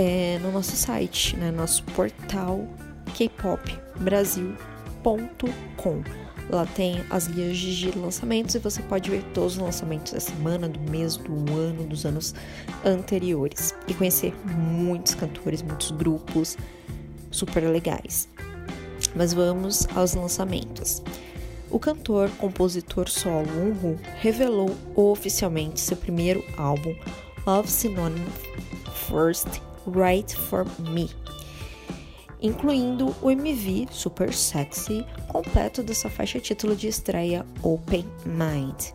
é, 0.00 0.38
no 0.38 0.50
nosso 0.50 0.74
site, 0.74 1.36
né, 1.36 1.50
nosso 1.50 1.84
portal 1.84 2.66
kpopbrasil.com. 3.14 6.02
Lá 6.48 6.64
tem 6.64 7.04
as 7.10 7.28
guias 7.28 7.58
de 7.58 7.90
lançamentos 7.90 8.54
e 8.54 8.58
você 8.58 8.80
pode 8.82 9.10
ver 9.10 9.22
todos 9.34 9.56
os 9.56 9.62
lançamentos 9.62 10.14
da 10.14 10.20
semana, 10.20 10.70
do 10.70 10.80
mês, 10.90 11.18
do 11.18 11.34
ano, 11.52 11.84
dos 11.84 12.06
anos 12.06 12.34
anteriores 12.82 13.74
e 13.86 13.92
conhecer 13.92 14.34
muitos 14.46 15.14
cantores, 15.14 15.60
muitos 15.60 15.90
grupos 15.90 16.56
super 17.30 17.70
legais. 17.70 18.26
Mas 19.14 19.34
vamos 19.34 19.86
aos 19.94 20.14
lançamentos. 20.14 21.02
O 21.70 21.78
cantor, 21.78 22.30
compositor 22.38 23.06
solo 23.08 23.50
Unru 23.50 24.00
revelou 24.16 24.74
oficialmente 24.96 25.78
seu 25.78 25.96
primeiro 25.96 26.42
álbum, 26.56 26.96
Love 27.46 27.70
Synonym 27.70 28.26
First 29.06 29.60
Right 29.86 30.34
for 30.34 30.66
Me, 30.78 31.08
incluindo 32.42 33.14
o 33.22 33.30
MV 33.30 33.88
Super 33.90 34.32
Sexy, 34.32 35.04
completo 35.28 35.82
dessa 35.82 36.08
faixa 36.08 36.40
título 36.40 36.74
de 36.74 36.88
estreia 36.88 37.44
Open 37.62 38.04
Mind. 38.24 38.92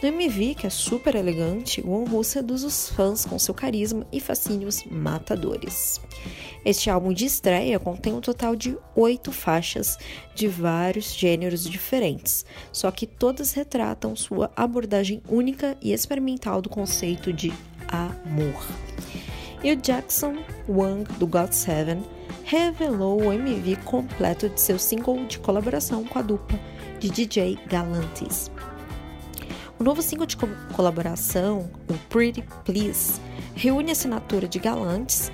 No 0.00 0.08
MV, 0.08 0.54
que 0.54 0.66
é 0.66 0.70
super 0.70 1.16
elegante, 1.16 1.80
o 1.80 1.90
Onru 1.90 2.22
seduz 2.22 2.62
os 2.62 2.88
fãs 2.90 3.24
com 3.24 3.36
seu 3.36 3.52
carisma 3.52 4.06
e 4.12 4.20
fascínios 4.20 4.84
matadores. 4.84 6.00
Este 6.64 6.88
álbum 6.88 7.12
de 7.12 7.24
estreia 7.24 7.80
contém 7.80 8.12
um 8.12 8.20
total 8.20 8.54
de 8.54 8.78
oito 8.94 9.32
faixas 9.32 9.98
de 10.36 10.46
vários 10.46 11.14
gêneros 11.14 11.64
diferentes, 11.68 12.44
só 12.72 12.92
que 12.92 13.06
todas 13.06 13.52
retratam 13.52 14.14
sua 14.14 14.52
abordagem 14.54 15.20
única 15.28 15.76
e 15.82 15.92
experimental 15.92 16.62
do 16.62 16.68
conceito 16.68 17.32
de 17.32 17.52
amor 17.88 18.54
e 19.62 19.72
o 19.72 19.76
Jackson 19.76 20.36
Wang 20.68 21.10
do 21.14 21.26
GOT7 21.26 21.98
revelou 22.44 23.22
o 23.22 23.32
MV 23.32 23.76
completo 23.84 24.48
de 24.48 24.60
seu 24.60 24.78
single 24.78 25.26
de 25.26 25.38
colaboração 25.38 26.04
com 26.04 26.18
a 26.18 26.22
dupla 26.22 26.58
de 26.98 27.10
DJ 27.10 27.58
Galantis. 27.66 28.50
O 29.78 29.84
novo 29.84 30.02
single 30.02 30.26
de 30.26 30.36
co 30.36 30.48
colaboração, 30.72 31.70
o 31.88 31.94
Pretty 32.08 32.42
Please, 32.64 33.20
reúne 33.54 33.90
a 33.90 33.92
assinatura 33.92 34.48
de 34.48 34.58
Galantis, 34.58 35.30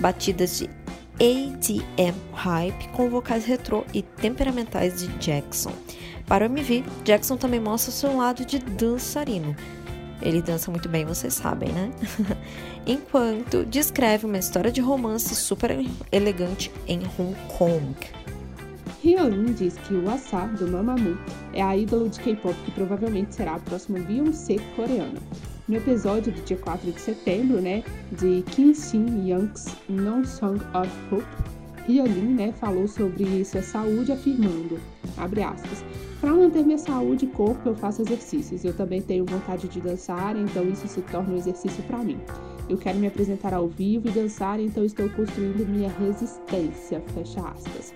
batidas 0.00 0.58
de 0.58 0.68
ADM 1.18 2.14
Hype 2.32 2.88
com 2.88 3.08
vocais 3.08 3.46
retrô 3.46 3.84
e 3.94 4.02
temperamentais 4.02 5.00
de 5.00 5.08
Jackson. 5.18 5.72
Para 6.26 6.44
o 6.44 6.46
MV, 6.46 6.84
Jackson 7.04 7.36
também 7.36 7.60
mostra 7.60 7.92
seu 7.92 8.16
lado 8.16 8.44
de 8.44 8.58
dançarino, 8.58 9.56
ele 10.20 10.40
dança 10.40 10.70
muito 10.70 10.88
bem, 10.88 11.04
vocês 11.04 11.34
sabem, 11.34 11.70
né? 11.70 11.90
Enquanto 12.88 13.64
descreve 13.64 14.26
uma 14.26 14.38
história 14.38 14.70
de 14.70 14.80
romance 14.80 15.34
super 15.34 15.76
elegante 16.12 16.70
em 16.86 17.00
Hong 17.18 17.34
Kong. 17.58 17.96
Hyolyn 19.02 19.54
diz 19.54 19.76
que 19.78 19.94
o 19.94 20.08
Asa, 20.08 20.46
do 20.56 20.68
Mamamoo, 20.68 21.18
é 21.52 21.60
a 21.60 21.76
ídolo 21.76 22.08
de 22.08 22.20
K-pop 22.20 22.54
que 22.64 22.70
provavelmente 22.70 23.34
será 23.34 23.56
a 23.56 23.58
próxima 23.58 23.98
Beyoncé 23.98 24.58
coreana. 24.76 25.20
No 25.66 25.76
episódio 25.78 26.32
do 26.32 26.40
dia 26.42 26.56
4 26.58 26.92
de 26.92 27.00
setembro, 27.00 27.60
né, 27.60 27.82
de 28.12 28.44
Kim 28.52 28.72
Shin 28.72 29.28
Young's 29.28 29.66
No 29.88 30.24
Song 30.24 30.60
of 30.72 30.90
Hope, 31.10 31.26
Hyolyn, 31.88 32.36
né, 32.36 32.52
falou 32.52 32.86
sobre 32.86 33.44
sua 33.44 33.62
saúde 33.62 34.12
afirmando, 34.12 34.78
abre 35.16 35.42
aspas, 35.42 35.84
para 36.20 36.30
manter 36.30 36.64
minha 36.64 36.78
saúde 36.78 37.24
e 37.24 37.28
corpo, 37.28 37.68
eu 37.68 37.74
faço 37.74 38.02
exercícios. 38.02 38.64
Eu 38.64 38.72
também 38.72 39.02
tenho 39.02 39.26
vontade 39.26 39.66
de 39.66 39.80
dançar, 39.80 40.36
então 40.36 40.68
isso 40.68 40.86
se 40.86 41.02
torna 41.02 41.34
um 41.34 41.36
exercício 41.36 41.82
para 41.84 41.98
mim. 41.98 42.18
Eu 42.68 42.76
quero 42.76 42.98
me 42.98 43.06
apresentar 43.06 43.54
ao 43.54 43.68
vivo 43.68 44.08
e 44.08 44.10
dançar, 44.10 44.58
então 44.60 44.84
estou 44.84 45.08
construindo 45.10 45.66
minha 45.68 45.88
resistência. 45.88 47.00
Fecha 47.14 47.40
aspas. 47.40 47.92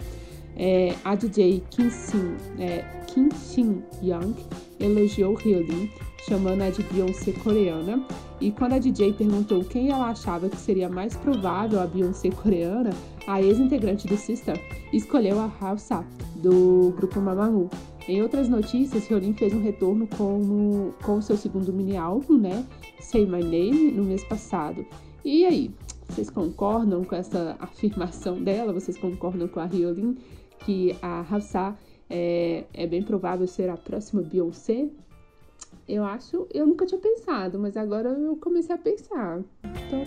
É, 0.57 0.95
a 1.05 1.15
DJ 1.15 1.63
Kim 1.71 1.91
Shin, 1.91 2.37
é, 2.59 2.85
Kim 3.07 3.29
Shin 3.31 3.83
Young 4.03 4.35
elogiou 4.79 5.35
Hyolyn, 5.35 5.89
chamando 6.29 6.63
a 6.63 6.71
de 6.71 6.83
Beyoncé 6.85 7.33
coreana. 7.33 8.05
E 8.41 8.51
quando 8.51 8.75
a 8.75 8.79
DJ 8.79 9.13
perguntou 9.13 9.65
quem 9.65 9.91
ela 9.91 10.11
achava 10.11 10.49
que 10.49 10.57
seria 10.57 10.89
mais 10.89 11.17
provável 11.17 11.81
a 11.81 11.87
Beyoncé 11.87 12.31
coreana, 12.31 12.91
a 13.27 13.41
ex-integrante 13.41 14.07
do 14.07 14.17
Sister 14.17 14.59
escolheu 14.93 15.39
a 15.39 15.51
Hausa, 15.61 16.05
do 16.37 16.93
grupo 16.97 17.21
Mamamoo. 17.21 17.69
Em 18.09 18.23
outras 18.23 18.49
notícias, 18.49 19.07
Hyolyn 19.09 19.35
fez 19.35 19.53
um 19.53 19.63
retorno 19.63 20.07
com, 20.07 20.93
com 21.03 21.21
seu 21.21 21.37
segundo 21.37 21.73
mini 21.73 21.97
álbum, 21.97 22.39
né? 22.39 22.65
Say 23.01 23.27
My 23.27 23.43
Name, 23.43 23.91
no 23.93 24.05
mês 24.05 24.23
passado. 24.25 24.87
E 25.25 25.45
aí, 25.45 25.71
vocês 26.09 26.31
concordam 26.31 27.05
com 27.05 27.15
essa 27.15 27.57
afirmação 27.59 28.43
dela? 28.43 28.73
Vocês 28.73 28.97
concordam 28.97 29.47
com 29.49 29.61
a 29.61 29.65
Hyolyn 29.65 30.17
que 30.61 30.97
a 31.01 31.21
Hafsa 31.21 31.77
é, 32.09 32.65
é 32.75 32.87
bem 32.87 33.03
provável 33.03 33.47
ser 33.47 33.71
a 33.71 33.77
próxima 33.77 34.23
Beyoncé? 34.23 34.89
Eu 35.89 36.05
acho, 36.05 36.47
eu 36.53 36.67
nunca 36.67 36.87
tinha 36.87 37.01
pensado, 37.01 37.59
mas 37.59 37.77
agora 37.77 38.11
eu 38.11 38.37
comecei 38.37 38.75
a 38.75 38.79
pensar. 38.79 39.41
Então, 39.87 40.05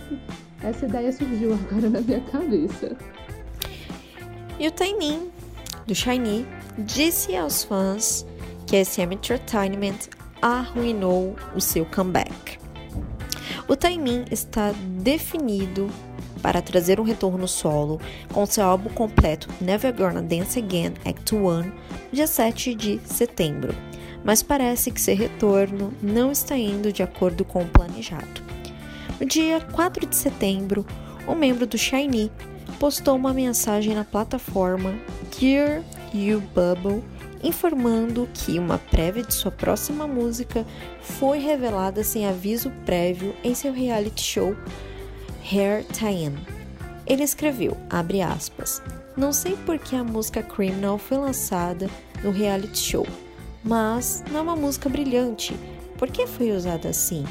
essa 0.62 0.86
ideia 0.86 1.12
surgiu 1.12 1.52
agora 1.54 1.90
na 1.90 2.00
minha 2.00 2.20
cabeça. 2.22 2.96
E 4.58 4.66
o 4.68 4.70
Taimin, 4.70 5.30
do 5.86 5.94
Shiny, 5.94 6.46
disse 6.78 7.36
aos 7.36 7.64
fãs 7.64 8.26
que 8.66 8.76
esse 8.76 9.02
Entertainment 9.02 10.08
arruinou 10.40 11.34
o 11.54 11.60
seu 11.60 11.84
comeback. 11.86 12.63
O 13.66 13.74
Taimin 13.74 14.24
está 14.30 14.72
definido 15.00 15.90
para 16.42 16.60
trazer 16.60 17.00
um 17.00 17.02
retorno 17.02 17.48
solo 17.48 17.98
com 18.30 18.44
seu 18.44 18.62
álbum 18.62 18.90
completo 18.90 19.48
Never 19.58 19.94
Gonna 19.94 20.20
Dance 20.20 20.58
Again 20.58 20.92
Act 21.06 21.34
1, 21.34 21.72
dia 22.12 22.26
7 22.26 22.74
de 22.74 23.00
setembro. 23.06 23.74
Mas 24.22 24.42
parece 24.42 24.90
que 24.90 25.00
seu 25.00 25.16
retorno 25.16 25.94
não 26.02 26.30
está 26.30 26.58
indo 26.58 26.92
de 26.92 27.02
acordo 27.02 27.42
com 27.42 27.62
o 27.62 27.68
planejado. 27.68 28.42
No 29.18 29.26
dia 29.26 29.60
4 29.72 30.06
de 30.06 30.16
setembro, 30.16 30.84
um 31.26 31.34
membro 31.34 31.66
do 31.66 31.78
Shiny 31.78 32.30
postou 32.78 33.16
uma 33.16 33.32
mensagem 33.32 33.94
na 33.94 34.04
plataforma 34.04 34.94
Dear 35.38 35.82
You 36.12 36.42
Bubble 36.54 37.02
informando 37.44 38.28
que 38.32 38.58
uma 38.58 38.78
prévia 38.78 39.22
de 39.22 39.34
sua 39.34 39.50
próxima 39.50 40.06
música 40.06 40.64
foi 41.00 41.38
revelada 41.38 42.02
sem 42.02 42.26
aviso 42.26 42.70
prévio 42.86 43.34
em 43.44 43.54
seu 43.54 43.72
reality 43.72 44.22
show 44.22 44.56
Hair 45.52 45.84
Tie-In. 45.84 46.34
Ele 47.06 47.22
escreveu, 47.22 47.76
abre 47.90 48.22
aspas, 48.22 48.82
não 49.14 49.32
sei 49.32 49.56
por 49.66 49.78
que 49.78 49.94
a 49.94 50.02
música 50.02 50.42
Criminal 50.42 50.96
foi 50.96 51.18
lançada 51.18 51.90
no 52.22 52.30
reality 52.30 52.78
show, 52.78 53.06
mas 53.62 54.24
não 54.30 54.38
é 54.38 54.42
uma 54.42 54.56
música 54.56 54.88
brilhante. 54.88 55.54
Por 55.98 56.10
que 56.10 56.26
foi 56.26 56.50
usada 56.50 56.88
assim? 56.88 57.24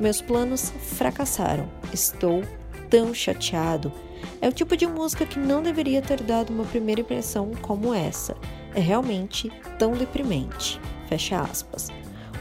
Meus 0.00 0.20
planos 0.20 0.72
fracassaram. 0.96 1.68
Estou 1.92 2.42
tão 2.90 3.14
chateado. 3.14 3.92
É 4.40 4.48
o 4.48 4.52
tipo 4.52 4.76
de 4.76 4.86
música 4.86 5.24
que 5.24 5.38
não 5.38 5.62
deveria 5.62 6.02
ter 6.02 6.20
dado 6.20 6.50
uma 6.52 6.64
primeira 6.64 7.00
impressão 7.00 7.52
como 7.62 7.94
essa 7.94 8.36
é 8.74 8.80
realmente 8.80 9.50
tão 9.78 9.92
deprimente. 9.92 10.80
Fecha 11.08 11.40
aspas. 11.40 11.88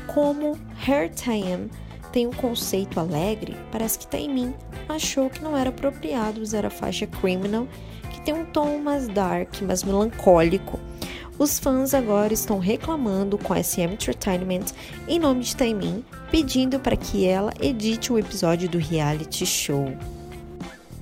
Como 0.07 0.57
Hair 0.85 1.09
Time 1.09 1.69
tem 2.11 2.27
um 2.27 2.31
conceito 2.31 2.99
alegre, 2.99 3.55
parece 3.71 3.99
que 3.99 4.07
Taimin 4.07 4.53
achou 4.89 5.29
que 5.29 5.41
não 5.41 5.57
era 5.57 5.69
apropriado 5.69 6.41
usar 6.41 6.65
a 6.65 6.69
faixa 6.69 7.07
Criminal, 7.07 7.67
que 8.11 8.21
tem 8.21 8.33
um 8.33 8.45
tom 8.45 8.77
mais 8.79 9.07
dark, 9.07 9.61
mais 9.61 9.83
melancólico. 9.83 10.79
Os 11.39 11.57
fãs 11.57 11.93
agora 11.93 12.33
estão 12.33 12.59
reclamando 12.59 13.37
com 13.37 13.53
a 13.53 13.63
SM 13.63 13.93
Entertainment 13.93 14.65
em 15.07 15.17
nome 15.17 15.41
de 15.41 15.55
Taimin, 15.55 16.03
pedindo 16.29 16.79
para 16.79 16.95
que 16.95 17.25
ela 17.25 17.53
edite 17.59 18.11
o 18.11 18.15
um 18.15 18.19
episódio 18.19 18.69
do 18.69 18.77
reality 18.77 19.45
show. 19.45 19.85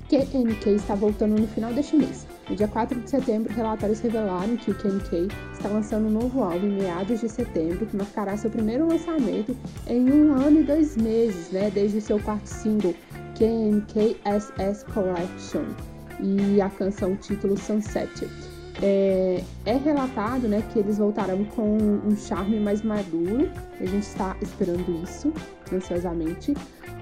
QNK 0.10 0.70
está 0.76 0.96
voltando 0.96 1.40
no 1.40 1.48
final 1.48 1.74
deste 1.74 1.96
mês. 1.96 2.29
No 2.50 2.56
dia 2.56 2.68
4 2.68 3.00
de 3.00 3.08
setembro, 3.08 3.54
relatórios 3.54 4.00
revelaram 4.00 4.58
que 4.58 4.72
o 4.72 4.74
KNK 4.74 5.28
está 5.54 5.70
lançando 5.70 6.08
um 6.08 6.10
novo 6.10 6.42
álbum 6.42 6.66
em 6.66 6.82
meados 6.82 7.20
de 7.22 7.30
setembro, 7.30 7.86
que 7.86 7.96
marcará 7.96 8.36
seu 8.36 8.50
primeiro 8.50 8.88
lançamento 8.88 9.56
em 9.86 10.12
um 10.12 10.34
ano 10.34 10.62
e 10.62 10.64
dois 10.64 10.98
meses, 10.98 11.52
né, 11.52 11.70
desde 11.70 12.00
o 12.00 12.02
seu 12.02 12.20
quarto 12.20 12.48
single, 12.48 12.96
KNK 13.38 14.20
SS 14.26 14.84
Collection, 14.86 15.64
e 16.20 16.60
a 16.60 16.70
canção 16.72 17.16
título 17.16 17.56
Sunset. 17.56 18.28
É, 18.82 19.44
é, 19.66 19.76
relatado 19.76 20.48
né, 20.48 20.64
que 20.72 20.80
eles 20.80 20.98
voltarão 20.98 21.44
com 21.44 21.78
um 21.78 22.16
charme 22.16 22.60
mais 22.60 22.82
maduro, 22.82 23.50
a 23.80 23.86
gente 23.86 24.04
está 24.04 24.38
esperando 24.42 25.04
isso 25.04 25.34
ansiosamente. 25.72 26.54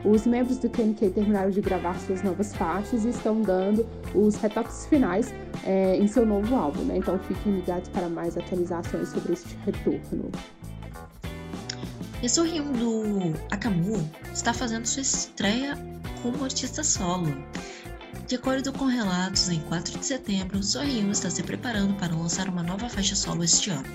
Os 0.03 0.25
membros 0.25 0.57
do 0.57 0.69
KNK 0.69 1.09
terminaram 1.09 1.51
de 1.51 1.61
gravar 1.61 1.99
suas 1.99 2.23
novas 2.23 2.55
faixas 2.55 3.05
e 3.05 3.09
estão 3.09 3.41
dando 3.41 3.85
os 4.15 4.35
retoques 4.35 4.87
finais 4.87 5.33
é, 5.63 5.95
em 5.97 6.07
seu 6.07 6.25
novo 6.25 6.55
álbum, 6.55 6.83
né? 6.83 6.97
Então 6.97 7.17
fiquem 7.19 7.55
ligados 7.57 7.89
para 7.89 8.07
mais 8.09 8.37
atualizações 8.37 9.09
sobre 9.09 9.33
este 9.33 9.55
retorno. 9.65 10.31
E 12.21 12.27
Sorrium 12.27 12.71
do 12.73 13.33
Akamu 13.51 14.09
está 14.33 14.51
fazendo 14.51 14.85
sua 14.87 15.01
estreia 15.03 15.77
como 16.23 16.43
artista 16.43 16.83
solo. 16.83 17.27
De 18.27 18.35
acordo 18.35 18.73
com 18.73 18.83
relatos, 18.87 19.47
em 19.47 19.61
4 19.61 19.99
de 19.99 20.05
setembro, 20.05 20.61
Sorrium 20.61 21.11
está 21.11 21.29
se 21.29 21.41
preparando 21.41 21.93
para 21.93 22.13
lançar 22.13 22.49
uma 22.49 22.61
nova 22.61 22.89
faixa 22.89 23.15
solo 23.15 23.41
este 23.41 23.69
ano. 23.69 23.87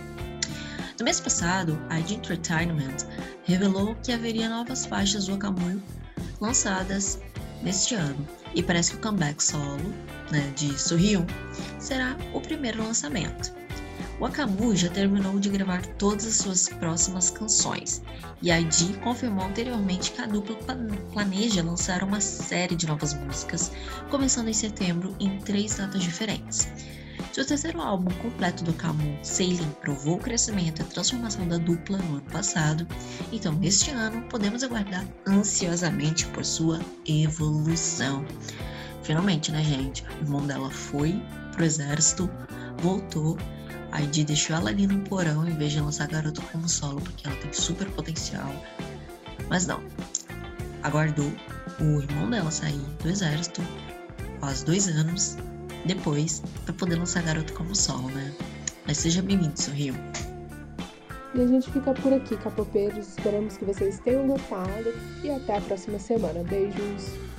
No 0.98 1.04
mês 1.04 1.20
passado, 1.20 1.78
a 1.90 2.00
ID 2.00 2.12
Entertainment 2.12 2.96
revelou 3.44 3.94
que 3.96 4.10
haveria 4.10 4.48
novas 4.48 4.86
faixas 4.86 5.26
do 5.26 5.34
Akamu 5.34 5.82
lançadas 6.40 7.20
neste 7.62 7.94
ano, 7.94 8.26
e 8.54 8.62
parece 8.62 8.92
que 8.92 8.96
o 8.96 9.00
comeback 9.02 9.44
solo 9.44 9.92
né, 10.30 10.50
de 10.56 10.80
Sorriu 10.80 11.26
será 11.78 12.16
o 12.32 12.40
primeiro 12.40 12.82
lançamento. 12.82 13.52
O 14.22 14.26
Akamu 14.26 14.76
já 14.76 14.88
terminou 14.88 15.40
de 15.40 15.48
gravar 15.48 15.84
todas 15.98 16.24
as 16.24 16.36
suas 16.36 16.68
próximas 16.68 17.28
canções, 17.28 18.00
e 18.40 18.52
a 18.52 18.60
ID 18.60 18.96
confirmou 19.02 19.44
anteriormente 19.44 20.12
que 20.12 20.20
a 20.20 20.26
dupla 20.26 20.56
planeja 21.12 21.60
lançar 21.60 22.04
uma 22.04 22.20
série 22.20 22.76
de 22.76 22.86
novas 22.86 23.14
músicas, 23.14 23.72
começando 24.10 24.46
em 24.46 24.52
setembro 24.52 25.12
em 25.18 25.40
três 25.40 25.76
datas 25.76 26.04
diferentes. 26.04 26.68
Seu 27.32 27.44
terceiro 27.44 27.80
álbum 27.80 28.14
completo 28.18 28.62
do 28.62 28.72
Camus, 28.74 29.26
Sailing, 29.26 29.72
provou 29.80 30.14
o 30.14 30.20
crescimento 30.20 30.78
e 30.78 30.82
a 30.82 30.86
transformação 30.86 31.48
da 31.48 31.58
dupla 31.58 31.98
no 31.98 32.18
ano 32.18 32.30
passado, 32.30 32.86
então 33.32 33.52
neste 33.54 33.90
ano 33.90 34.22
podemos 34.28 34.62
aguardar 34.62 35.04
ansiosamente 35.26 36.26
por 36.26 36.44
sua 36.44 36.78
evolução. 37.04 38.24
Finalmente, 39.02 39.50
né, 39.50 39.64
gente? 39.64 40.04
O 40.04 40.22
irmão 40.22 40.46
dela 40.46 40.70
foi 40.70 41.20
pro 41.50 41.64
exército, 41.64 42.30
voltou, 42.80 43.36
a 43.92 44.02
Ed 44.02 44.24
deixou 44.24 44.56
ela 44.56 44.70
ali 44.70 44.86
no 44.86 44.98
porão 45.00 45.46
em 45.46 45.54
vez 45.56 45.72
de 45.72 45.80
lançar 45.80 46.04
a 46.04 46.06
garota 46.08 46.42
como 46.50 46.68
solo, 46.68 47.00
porque 47.00 47.26
ela 47.26 47.36
tem 47.36 47.52
super 47.52 47.88
potencial. 47.90 48.52
Mas 49.48 49.66
não, 49.66 49.80
aguardou 50.82 51.30
o 51.80 52.00
irmão 52.00 52.30
dela 52.30 52.50
sair 52.50 52.80
do 53.02 53.08
exército, 53.08 53.60
quase 54.40 54.64
dois 54.64 54.88
anos, 54.88 55.36
depois 55.84 56.42
para 56.64 56.74
poder 56.74 56.96
lançar 56.96 57.22
Garoto 57.22 57.52
como 57.52 57.74
solo, 57.74 58.08
né? 58.10 58.32
Mas 58.86 58.98
seja 58.98 59.22
bem-vindo, 59.22 59.60
Sorriu. 59.60 59.94
E 61.34 61.40
a 61.40 61.46
gente 61.46 61.70
fica 61.70 61.94
por 61.94 62.12
aqui, 62.12 62.36
capopeiros. 62.36 63.08
Esperamos 63.08 63.56
que 63.56 63.64
vocês 63.64 63.98
tenham 64.00 64.26
gostado 64.26 64.92
e 65.24 65.30
até 65.30 65.56
a 65.56 65.60
próxima 65.60 65.98
semana. 65.98 66.42
Beijos! 66.44 67.31